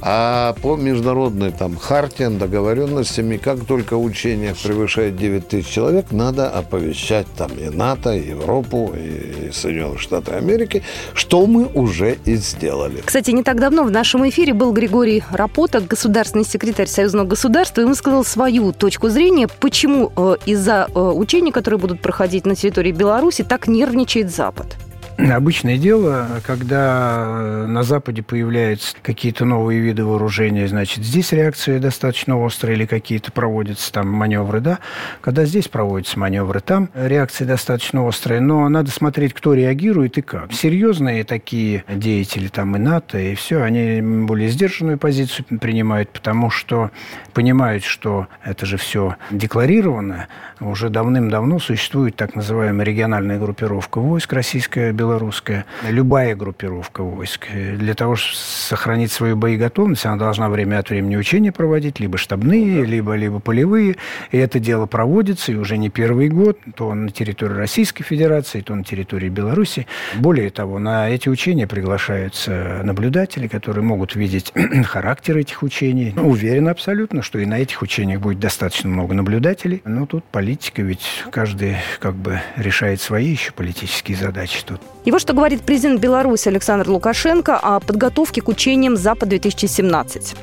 А 0.01 0.55
по 0.62 0.77
международной 0.77 1.51
там 1.51 1.77
хартиям, 1.77 2.38
договоренностям, 2.38 3.33
и 3.33 3.38
как 3.38 3.64
только 3.64 3.95
учение 3.95 4.55
превышает 4.55 5.17
9 5.17 5.49
тысяч 5.49 5.69
человек, 5.69 6.12
надо 6.12 6.49
оповещать 6.49 7.27
там 7.37 7.51
и 7.59 7.69
НАТО, 7.69 8.14
и 8.14 8.29
Европу, 8.29 8.95
и 8.95 9.51
Соединенные 9.53 9.99
Штаты 9.99 10.33
Америки, 10.33 10.83
что 11.14 11.47
мы 11.47 11.67
уже 11.67 12.17
и 12.25 12.37
сделали. 12.37 13.03
Кстати, 13.05 13.33
не 13.33 13.43
так 13.43 13.59
давно 13.59 13.85
в 13.85 13.91
нашем 13.91 14.29
эфире 14.29 14.55
был 14.55 14.73
Григорий 14.73 15.25
Рапота, 15.31 15.81
государственный 15.81 16.45
секретарь 16.45 16.87
Союзного 16.87 17.27
государства, 17.27 17.81
и 17.81 17.85
он 17.85 17.95
сказал 17.95 18.25
свою 18.25 18.73
точку 18.73 19.09
зрения, 19.09 19.49
почему 19.49 20.12
э, 20.17 20.37
из-за 20.47 20.88
э, 20.95 20.99
учений, 20.99 21.51
которые 21.51 21.81
будут 21.81 22.01
проходить 22.01 22.47
на 22.47 22.55
территории 22.55 22.93
Беларуси, 22.93 23.43
так 23.43 23.67
нервничает 23.67 24.31
Запад 24.31 24.77
обычное 25.18 25.78
дело, 25.78 26.40
когда 26.46 27.64
на 27.66 27.83
Западе 27.83 28.22
появляются 28.22 28.96
какие-то 29.02 29.44
новые 29.44 29.81
виды 29.81 30.04
вооружения, 30.04 30.68
значит, 30.68 31.04
здесь 31.04 31.33
реакции 31.33 31.78
достаточно 31.78 32.38
острые 32.38 32.76
или 32.76 32.87
какие-то 32.87 33.33
проводятся 33.33 33.92
там 33.92 34.09
маневры, 34.09 34.61
да. 34.61 34.78
Когда 35.20 35.44
здесь 35.44 35.68
проводятся 35.68 36.18
маневры, 36.18 36.61
там 36.61 36.90
реакции 36.94 37.44
достаточно 37.44 38.04
острые, 38.04 38.40
но 38.40 38.68
надо 38.68 38.90
смотреть, 38.90 39.35
кто 39.35 39.54
реагирует 39.54 40.18
и 40.18 40.22
как. 40.22 40.52
Серьезные 40.52 41.24
такие 41.24 41.85
деятели, 41.88 42.48
там 42.48 42.76
и 42.76 42.78
НАТО, 42.78 43.18
и 43.18 43.35
все, 43.35 43.62
они 43.62 44.00
более 44.26 44.48
сдержанную 44.48 44.98
позицию 44.98 45.46
принимают, 45.61 46.11
потому 46.11 46.50
что 46.50 46.90
понимают, 47.35 47.85
что 47.85 48.28
это 48.44 48.66
же 48.66 48.76
все 48.76 49.16
декларировано. 49.31 50.28
Уже 50.61 50.90
давным-давно 50.90 51.59
существует 51.61 52.16
так 52.16 52.35
называемая 52.35 52.85
региональная 52.85 53.38
группировка 53.38 54.00
войск 54.00 54.33
российская, 54.33 54.92
белорусская, 54.92 55.08
белорусская, 55.09 55.64
любая 55.88 56.37
группировка 56.37 57.03
войск, 57.03 57.49
для 57.51 57.94
того, 57.94 58.16
чтобы 58.16 58.37
сохранить 58.37 59.11
свою 59.11 59.37
боеготовность, 59.37 60.05
она 60.05 60.16
должна 60.16 60.51
время 60.51 60.79
от 60.79 60.90
времени 60.90 61.16
учения 61.16 61.51
проводить, 61.51 61.99
либо 61.99 62.18
штабные, 62.18 62.85
либо, 62.85 63.14
либо 63.14 63.40
полевые. 63.40 63.97
И 64.33 64.37
это 64.37 64.59
дело 64.59 64.85
проводится, 64.85 65.53
и 65.53 65.55
уже 65.55 65.79
не 65.79 65.88
первый 65.88 66.29
год, 66.29 66.59
то 66.77 66.92
на 66.92 67.11
территории 67.11 67.55
Российской 67.55 68.05
Федерации, 68.05 68.61
то 68.61 68.75
на 68.75 68.85
территории 68.85 69.31
Беларуси. 69.31 69.87
Более 70.16 70.51
того, 70.51 70.79
на 70.79 71.09
эти 71.09 71.31
учения 71.31 71.66
приглашаются 71.66 72.83
наблюдатели, 72.85 73.49
которые 73.49 73.85
могут 73.85 74.14
видеть 74.14 74.53
характер 74.85 75.38
этих 75.38 75.62
учений. 75.62 76.12
Уверен 76.16 76.68
абсолютно, 76.68 77.23
что 77.23 77.38
и 77.38 77.47
на 77.47 77.59
этих 77.59 77.81
учениях 77.81 78.21
будет 78.21 78.40
достаточно 78.40 78.90
много 78.90 79.14
наблюдателей. 79.14 79.81
Но 79.87 80.05
тут 80.05 80.25
политика, 80.25 80.83
ведь 80.83 81.25
каждый 81.31 81.77
как 81.99 82.14
бы 82.14 82.40
решает 82.57 83.01
свои 83.01 83.29
еще 83.29 83.53
политические 83.53 84.18
задачи 84.18 84.62
тут. 84.66 84.81
И 85.09 85.11
вот 85.11 85.23
что 85.23 85.33
говорит 85.33 85.62
президент 85.62 86.03
Беларуси 86.03 86.49
Александр 86.49 86.90
Лукашенко 86.90 87.57
о 87.57 87.81
подготовке 87.81 88.42
к 88.42 88.49
учениям 88.49 88.94
Запад-2017. 88.94 90.37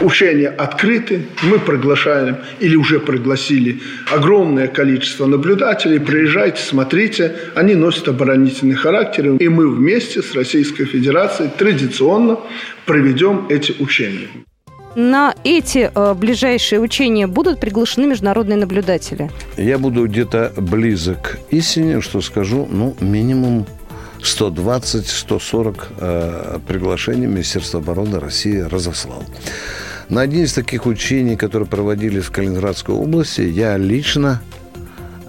Учения 0.00 0.48
открыты, 0.48 1.26
мы 1.42 1.58
приглашаем 1.58 2.38
или 2.58 2.74
уже 2.74 3.00
пригласили 3.00 3.82
огромное 4.10 4.66
количество 4.66 5.26
наблюдателей. 5.26 6.00
Приезжайте, 6.00 6.62
смотрите, 6.62 7.36
они 7.54 7.74
носят 7.74 8.08
оборонительный 8.08 8.76
характер, 8.76 9.34
и 9.34 9.48
мы 9.50 9.68
вместе 9.68 10.22
с 10.22 10.34
Российской 10.34 10.86
Федерацией 10.86 11.50
традиционно 11.58 12.38
проведем 12.86 13.44
эти 13.50 13.74
учения. 13.78 14.28
На 14.94 15.34
эти 15.44 15.90
э, 15.94 16.14
ближайшие 16.14 16.80
учения 16.80 17.26
будут 17.26 17.60
приглашены 17.60 18.06
международные 18.06 18.56
наблюдатели? 18.56 19.30
Я 19.58 19.76
буду 19.76 20.06
где-то 20.06 20.54
близок 20.56 21.38
к 21.48 21.52
истине, 21.52 22.00
что 22.00 22.22
скажу, 22.22 22.66
ну, 22.70 22.96
минимум 23.00 23.66
120-140 24.22 25.82
э, 25.98 26.58
приглашений 26.66 27.26
Министерство 27.26 27.80
обороны 27.80 28.18
России 28.18 28.58
разослал. 28.58 29.24
На 30.08 30.22
один 30.22 30.44
из 30.44 30.54
таких 30.54 30.86
учений, 30.86 31.36
которые 31.36 31.68
проводились 31.68 32.24
в 32.24 32.30
Калининградской 32.30 32.94
области, 32.94 33.42
я 33.42 33.76
лично 33.76 34.40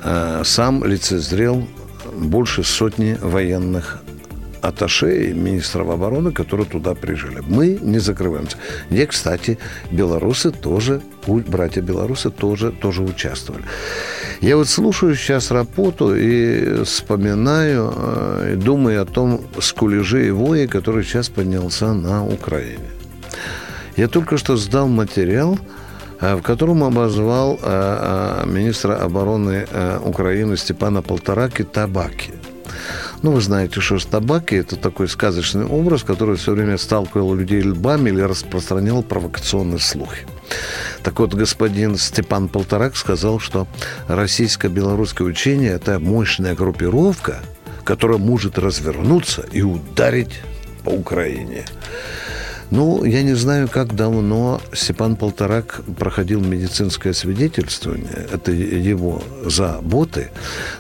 э, 0.04 0.42
сам 0.46 0.84
лицезрел 0.86 1.68
больше 2.14 2.64
сотни 2.64 3.18
военных 3.22 4.02
аташе 4.62 5.30
и 5.30 5.34
министров 5.34 5.90
обороны, 5.90 6.32
которые 6.32 6.66
туда 6.66 6.96
приезжали. 6.96 7.42
Мы 7.48 7.80
не 7.82 8.00
закрываемся. 8.00 8.58
Где, 8.90 9.06
кстати, 9.06 9.58
белорусы 9.92 10.52
тоже, 10.52 11.02
братья 11.28 11.82
белорусы 11.82 12.30
тоже, 12.30 12.72
тоже 12.72 13.04
участвовали. 13.04 13.64
Я 14.42 14.56
вот 14.56 14.70
слушаю 14.70 15.16
сейчас 15.16 15.52
работу 15.52 16.16
и 16.16 16.84
вспоминаю, 16.86 17.94
э, 17.94 18.54
и 18.54 18.56
думаю 18.56 19.02
о 19.02 19.06
том 19.06 19.42
скулеже 19.60 20.28
и 20.28 20.32
вое, 20.32 20.66
который 20.66 21.04
сейчас 21.04 21.28
поднялся 21.28 21.94
на 21.94 22.26
Украине. 22.26 22.90
Я 23.98 24.08
только 24.08 24.38
что 24.38 24.56
сдал 24.56 24.88
материал, 24.88 25.60
э, 26.22 26.36
в 26.36 26.42
котором 26.42 26.86
обозвал 26.86 27.60
э, 27.62 28.44
министра 28.46 28.96
обороны 28.96 29.68
Украины 30.06 30.56
Степана 30.56 31.02
Полтораки 31.02 31.64
табаки. 31.64 32.32
Ну, 33.22 33.32
вы 33.32 33.42
знаете, 33.42 33.82
что 33.82 34.00
табаки– 34.10 34.56
это 34.58 34.78
такой 34.78 35.10
сказочный 35.10 35.66
образ, 35.66 36.04
который 36.04 36.38
все 36.38 36.54
время 36.54 36.78
сталкивал 36.78 37.36
людей 37.36 37.62
лбами 37.62 38.10
или 38.10 38.22
распространял 38.22 39.04
провокационные 39.04 39.80
слухи. 39.80 40.26
Так 41.10 41.22
вот, 41.22 41.34
господин 41.34 41.98
Степан 41.98 42.48
Полторак 42.48 42.96
сказал, 42.96 43.40
что 43.40 43.68
российско-белорусское 44.08 45.26
учение– 45.26 45.72
это 45.74 46.00
мощная 46.00 46.54
группировка, 46.54 47.40
которая 47.84 48.20
может 48.20 48.60
развернуться 48.60 49.44
и 49.52 49.64
ударить 49.64 50.40
по 50.84 50.92
Украине. 50.92 51.66
Ну, 52.72 53.04
я 53.04 53.24
не 53.24 53.34
знаю, 53.34 53.68
как 53.68 53.96
давно 53.96 54.62
Степан 54.74 55.16
Полторак 55.16 55.82
проходил 55.98 56.42
медицинское 56.42 57.14
свидетельствование. 57.14 58.28
Это 58.32 58.52
его 58.52 59.24
заботы. 59.46 60.30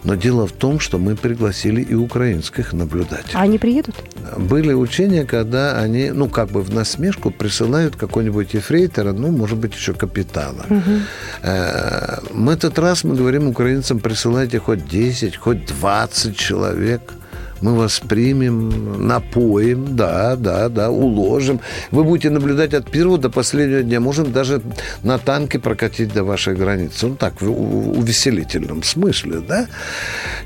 Но 0.03 0.15
дело 0.15 0.45
в 0.45 0.51
том, 0.51 0.79
что 0.79 0.99
мы 0.99 1.15
пригласили 1.15 1.81
и 1.81 1.95
украинских 1.95 2.73
наблюдателей. 2.73 3.33
А 3.33 3.41
они 3.41 3.57
приедут? 3.57 3.95
Были 4.37 4.73
учения, 4.73 5.25
когда 5.25 5.79
они, 5.79 6.11
ну, 6.11 6.29
как 6.29 6.49
бы 6.51 6.61
в 6.61 6.73
насмешку 6.73 7.31
присылают 7.31 7.95
какого-нибудь 7.95 8.53
ефрейтора, 8.53 9.13
ну, 9.13 9.31
может 9.31 9.57
быть, 9.57 9.73
еще 9.73 9.93
капитана. 9.93 10.65
Угу. 10.69 12.33
Мы 12.33 12.53
этот 12.53 12.77
раз, 12.77 13.03
мы 13.03 13.15
говорим 13.15 13.47
украинцам, 13.47 13.99
присылайте 13.99 14.59
хоть 14.59 14.87
10, 14.87 15.37
хоть 15.37 15.65
20 15.65 16.37
человек– 16.37 17.01
мы 17.61 17.75
вас 17.75 17.99
примем, 17.99 19.07
напоим, 19.07 19.95
да, 19.95 20.35
да, 20.35 20.69
да, 20.69 20.89
уложим. 20.89 21.59
Вы 21.91 22.03
будете 22.03 22.29
наблюдать 22.29 22.73
от 22.73 22.89
первого 22.89 23.17
до 23.17 23.29
последнего 23.29 23.81
дня. 23.81 23.99
Можем 23.99 24.31
даже 24.31 24.61
на 25.03 25.17
танке 25.17 25.59
прокатить 25.59 26.13
до 26.13 26.23
вашей 26.23 26.55
границы. 26.55 27.07
Ну 27.07 27.15
так, 27.15 27.41
в 27.41 27.99
увеселительном 27.99 28.83
смысле, 28.83 29.39
да. 29.39 29.67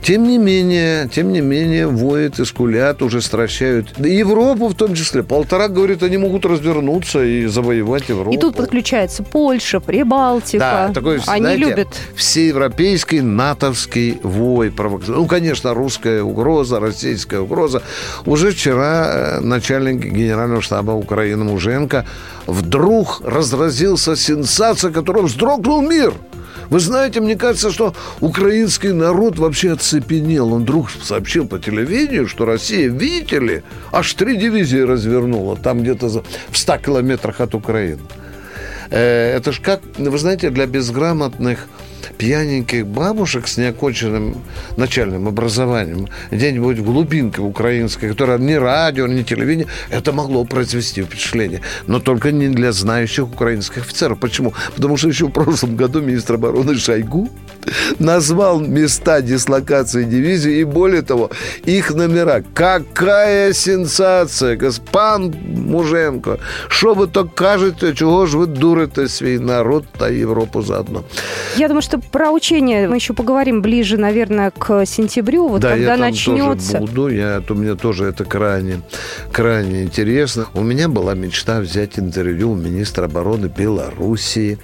Тем 0.02 0.24
не 0.24 0.38
менее, 0.38 1.10
тем 1.14 1.32
не 1.32 1.42
менее, 1.42 1.88
воют 1.88 2.40
и 2.40 2.46
скулят, 2.46 3.02
уже 3.02 3.22
стращают. 3.22 3.98
Европу 4.00 4.68
в 4.68 4.76
том 4.76 4.96
числе. 4.96 5.24
Полтора, 5.24 5.68
говорит, 5.68 6.04
они 6.04 6.18
могут 6.18 6.46
развернуться 6.46 7.24
и 7.24 7.46
завоевать 7.46 8.10
Европу. 8.10 8.36
И 8.36 8.38
тут 8.38 8.56
подключается 8.56 9.24
Польша, 9.24 9.80
Прибалтика. 9.80 10.60
Да, 10.60 10.94
такой, 10.94 11.20
они 11.28 11.42
знаете, 11.42 11.64
любят. 11.64 11.88
Всеевропейский, 12.16 13.22
натовский 13.22 14.20
вой. 14.24 14.74
Ну, 15.08 15.26
конечно, 15.26 15.74
русская 15.74 16.22
угроза, 16.24 16.80
Россия 16.80 17.03
российская 17.04 17.40
угроза. 17.40 17.82
Уже 18.26 18.52
вчера 18.52 19.08
э, 19.08 19.40
начальник 19.42 20.04
генерального 20.06 20.62
штаба 20.62 20.92
Украины 20.92 21.44
Муженко 21.44 22.06
вдруг 22.48 23.22
разразился 23.26 24.16
сенсация, 24.16 24.92
которая 24.92 25.24
вздрогнул 25.24 25.82
мир. 25.82 26.14
Вы 26.70 26.80
знаете, 26.80 27.20
мне 27.20 27.36
кажется, 27.36 27.72
что 27.72 27.94
украинский 28.22 28.94
народ 28.94 29.38
вообще 29.38 29.74
оцепенел. 29.74 30.54
Он 30.54 30.64
вдруг 30.64 30.90
сообщил 30.90 31.46
по 31.46 31.60
телевидению, 31.60 32.28
что 32.28 32.46
Россия, 32.46 32.90
видите 32.90 33.40
ли, 33.40 33.64
аж 33.92 34.14
три 34.14 34.38
дивизии 34.38 34.80
развернула 34.80 35.58
там 35.58 35.82
где-то 35.82 36.08
в 36.50 36.58
100 36.58 36.78
километрах 36.78 37.42
от 37.42 37.54
Украины. 37.54 38.02
Э, 38.90 39.36
это 39.38 39.52
ж 39.52 39.60
как, 39.62 39.82
вы 39.98 40.18
знаете, 40.18 40.50
для 40.50 40.66
безграмотных 40.66 41.68
пьяненьких 42.18 42.86
бабушек 42.86 43.48
с 43.48 43.58
неоконченным 43.58 44.38
начальным 44.78 45.28
образованием 45.28 46.08
где-нибудь 46.32 46.80
в 46.80 46.84
глубинке 46.84 47.42
украинской, 47.42 48.10
которая 48.10 48.38
ни 48.38 48.54
радио, 48.54 49.08
ни 49.08 49.24
телевидение, 49.24 49.68
это 49.90 50.12
могло 50.12 50.44
произвести 50.46 51.02
впечатление. 51.02 51.62
Но 51.88 52.00
только 52.00 52.32
не 52.32 52.50
для 52.50 52.72
знающих 52.72 53.28
украинских 53.28 53.84
офицеров. 53.84 54.20
Почему? 54.20 54.54
Потому 54.76 54.98
что 54.98 55.08
еще 55.08 55.28
в 55.28 55.32
прошлом 55.32 55.76
году 55.76 56.02
министр 56.02 56.36
обороны 56.36 56.76
Шойгу 56.76 57.30
назвал 58.00 58.60
места 58.60 59.22
дислокации 59.22 60.04
дивизии 60.04 60.60
и, 60.60 60.64
более 60.64 61.02
того, 61.02 61.30
их 61.66 61.92
номера. 61.92 62.44
Какая 62.54 63.54
сенсация, 63.54 64.56
господин 64.56 65.34
Муженко! 65.72 66.40
Что 66.70 66.94
вы 66.94 67.08
так 67.08 67.34
кажете, 67.34 67.94
чего 67.96 68.26
же 68.26 68.38
вы 68.38 68.48
дурите 68.48 69.08
свой 69.08 69.38
народ 69.40 69.86
та 69.98 70.08
Европу 70.08 70.62
заодно? 70.62 71.04
Я 71.58 71.68
думаю, 71.68 71.82
что 71.94 72.00
про 72.00 72.32
учение 72.32 72.88
мы 72.88 72.96
еще 72.96 73.14
поговорим 73.14 73.62
ближе, 73.62 73.98
наверное, 73.98 74.50
к 74.50 74.84
сентябрю, 74.86 75.48
вот 75.48 75.62
да, 75.62 75.70
когда 75.72 75.84
я 75.84 75.90
там 75.92 76.00
начнется. 76.00 76.80
Тоже 76.80 76.86
буду, 76.86 77.08
я, 77.10 77.44
у 77.48 77.54
меня 77.54 77.76
тоже 77.76 78.06
это 78.06 78.26
крайне, 78.26 78.82
крайне 79.32 79.84
интересно. 79.84 80.48
У 80.56 80.64
меня 80.64 80.88
была 80.88 81.14
мечта 81.14 81.60
взять 81.60 82.00
интервью 82.00 82.54
у 82.54 82.56
министра 82.56 83.06
обороны 83.06 83.46
Белоруссии. 83.46 84.58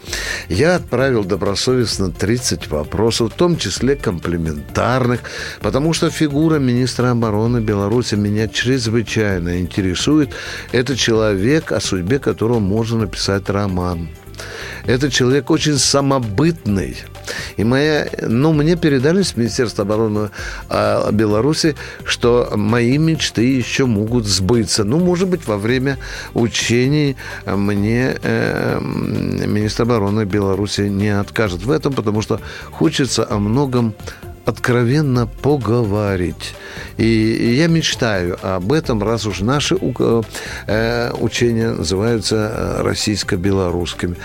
Я 0.48 0.78
отправил 0.78 1.24
добросовестно 1.24 2.10
30 2.10 2.68
вопросов, 2.70 3.32
в 3.32 3.36
том 3.36 3.58
числе 3.58 3.96
комплементарных, 3.96 5.20
потому 5.62 5.94
что 5.94 6.10
фигура 6.10 6.58
министра 6.58 7.12
обороны 7.12 7.60
Беларуси 7.60 8.16
меня 8.16 8.48
чрезвычайно 8.48 9.60
интересует. 9.60 10.34
Это 10.72 10.96
человек, 10.96 11.74
о 11.74 11.80
судьбе 11.80 12.18
которого 12.18 12.58
можно 12.58 13.02
написать 13.02 13.48
роман. 13.52 14.10
Это 14.86 15.10
человек 15.12 15.50
очень 15.52 15.78
самобытный. 15.78 16.98
И 17.58 17.64
моя, 17.64 18.08
ну, 18.22 18.54
мне 18.54 18.76
передали 18.76 19.22
с 19.22 19.36
Министерства 19.36 19.84
обороны 19.84 20.30
э, 20.70 21.12
Беларуси, 21.12 21.76
что 22.04 22.52
мои 22.56 22.98
мечты 22.98 23.44
еще 23.44 23.86
могут 23.86 24.26
сбыться. 24.26 24.84
Ну, 24.84 25.00
может 25.00 25.28
быть, 25.28 25.46
во 25.48 25.58
время 25.58 25.98
учений 26.34 27.18
мне 27.46 28.16
э, 28.22 28.80
министр 28.82 29.84
обороны 29.84 30.26
Беларуси 30.26 30.82
не 30.82 31.10
откажет 31.10 31.64
в 31.64 31.72
этом, 31.72 31.94
потому 31.94 32.22
что 32.22 32.40
хочется 32.72 33.28
о 33.30 33.40
многом 33.40 33.94
откровенно 34.50 35.28
поговорить. 35.28 36.54
И 36.98 37.56
я 37.58 37.68
мечтаю 37.68 38.38
об 38.42 38.74
этом, 38.74 39.02
раз 39.02 39.26
уж 39.26 39.40
наши 39.40 39.78
э, 39.78 41.12
учения 41.20 41.70
называются 41.70 42.36
э, 42.36 42.82
российско-белорусскими. 42.82 44.16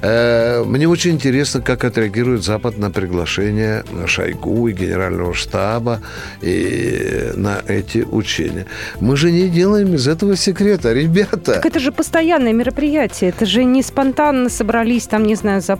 Э, 0.00 0.64
мне 0.64 0.88
очень 0.88 1.12
интересно, 1.12 1.60
как 1.60 1.84
отреагирует 1.84 2.42
Запад 2.42 2.78
на 2.78 2.90
приглашение 2.90 3.84
Шойгу 4.06 4.68
и 4.68 4.72
Генерального 4.72 5.34
штаба 5.34 6.00
и 6.40 7.32
на 7.34 7.60
эти 7.66 7.98
учения. 7.98 8.66
Мы 9.00 9.16
же 9.16 9.30
не 9.30 9.48
делаем 9.48 9.94
из 9.94 10.08
этого 10.08 10.36
секрета, 10.36 10.92
ребята. 10.92 11.54
Так 11.54 11.66
это 11.66 11.80
же 11.80 11.92
постоянное 11.92 12.52
мероприятие, 12.52 13.30
это 13.30 13.46
же 13.46 13.64
не 13.64 13.82
спонтанно 13.82 14.48
собрались 14.48 15.06
там, 15.06 15.24
не 15.24 15.34
знаю, 15.34 15.60
за 15.60 15.78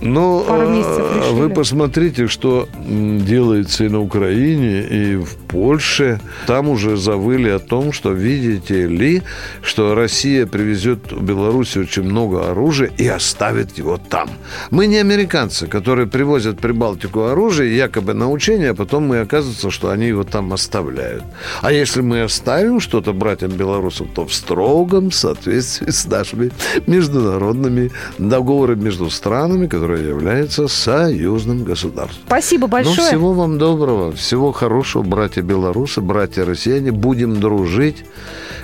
ну, 0.00 0.44
а, 0.48 1.32
вы 1.32 1.48
посмотрите, 1.48 2.28
что 2.28 2.68
делается 2.78 3.84
и 3.84 3.88
на 3.88 4.00
Украине, 4.00 4.82
и 4.82 5.16
в 5.16 5.36
Польше. 5.36 6.20
Там 6.46 6.68
уже 6.68 6.96
завыли 6.96 7.48
о 7.48 7.58
том, 7.58 7.92
что, 7.92 8.12
видите 8.12 8.86
ли, 8.86 9.22
что 9.62 9.94
Россия 9.94 10.46
привезет 10.46 11.12
в 11.12 11.22
Беларусь 11.22 11.76
очень 11.76 12.02
много 12.02 12.50
оружия 12.50 12.90
и 12.98 13.06
оставит 13.08 13.78
его 13.78 13.96
там. 13.96 14.28
Мы 14.70 14.86
не 14.86 14.98
американцы, 14.98 15.66
которые 15.66 16.06
привозят 16.06 16.58
Прибалтику 16.58 17.24
оружие 17.24 17.76
якобы 17.76 18.12
на 18.14 18.30
учение, 18.30 18.70
а 18.70 18.74
потом 18.74 19.04
мы 19.04 19.20
оказывается, 19.20 19.70
что 19.70 19.90
они 19.90 20.08
его 20.08 20.24
там 20.24 20.52
оставляют. 20.52 21.24
А 21.62 21.72
если 21.72 22.02
мы 22.02 22.22
оставим 22.22 22.80
что-то 22.80 23.12
братьям 23.12 23.52
белорусам, 23.52 24.08
то 24.08 24.26
в 24.26 24.34
строгом 24.34 25.10
соответствии 25.10 25.90
с 25.90 26.06
нашими 26.06 26.50
международными 26.86 27.90
договорами 28.18 28.84
между 28.84 29.10
странами, 29.10 29.66
которые 29.66 29.85
которое 29.86 30.08
является 30.08 30.66
союзным 30.66 31.62
государством. 31.62 32.24
Спасибо 32.26 32.66
большое. 32.66 32.96
Ну, 32.96 33.02
всего 33.06 33.32
вам 33.34 33.56
доброго, 33.56 34.10
всего 34.10 34.50
хорошего, 34.50 35.04
братья 35.04 35.42
белорусы, 35.42 36.00
братья 36.00 36.44
россияне. 36.44 36.90
Будем 36.90 37.38
дружить 37.38 38.04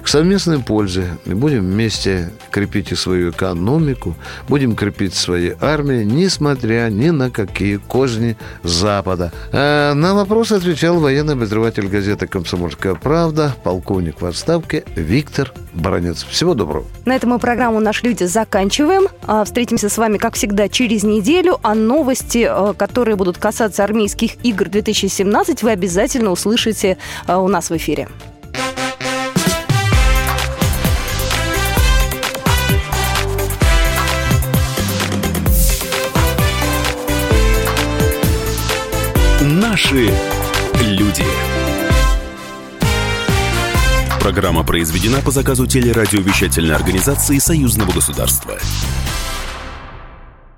к 0.02 0.08
совместной 0.08 0.58
пользе. 0.58 1.16
И 1.24 1.34
будем 1.34 1.60
вместе 1.60 2.32
крепить 2.50 2.90
и 2.90 2.96
свою 2.96 3.30
экономику, 3.30 4.16
будем 4.48 4.74
крепить 4.74 5.14
свои 5.14 5.52
армии, 5.60 6.02
несмотря 6.02 6.88
ни 6.90 7.10
на 7.10 7.30
какие 7.30 7.76
козни 7.76 8.36
Запада. 8.64 9.32
А 9.52 9.94
на 9.94 10.14
вопрос 10.14 10.50
отвечал 10.50 10.98
военный 10.98 11.34
обозреватель 11.34 11.86
газеты 11.86 12.26
«Комсомольская 12.26 12.94
правда», 12.96 13.54
полковник 13.62 14.20
в 14.20 14.26
отставке 14.26 14.82
Виктор 14.96 15.52
Баранец. 15.72 16.24
Всего 16.24 16.54
доброго. 16.54 16.84
На 17.04 17.14
этом 17.14 17.30
мы 17.30 17.38
программу 17.38 17.78
«Наши 17.78 18.04
люди» 18.04 18.24
заканчиваем. 18.24 19.06
А, 19.26 19.44
встретимся 19.44 19.88
с 19.88 19.96
вами, 19.96 20.18
как 20.18 20.34
всегда, 20.34 20.68
через 20.68 21.04
неделю. 21.04 21.11
А 21.62 21.74
новости, 21.74 22.48
э, 22.48 22.74
которые 22.74 23.16
будут 23.16 23.38
касаться 23.38 23.84
армейских 23.84 24.44
игр 24.44 24.68
2017, 24.68 25.62
вы 25.62 25.70
обязательно 25.70 26.30
услышите 26.30 26.96
э, 27.26 27.34
у 27.34 27.48
нас 27.48 27.70
в 27.70 27.76
эфире. 27.76 28.08
Наши 39.40 40.10
люди. 40.80 41.24
Программа 44.20 44.64
произведена 44.64 45.20
по 45.20 45.30
заказу 45.30 45.66
телерадиовещательной 45.66 46.76
организации 46.76 47.38
Союзного 47.38 47.90
государства. 47.90 48.58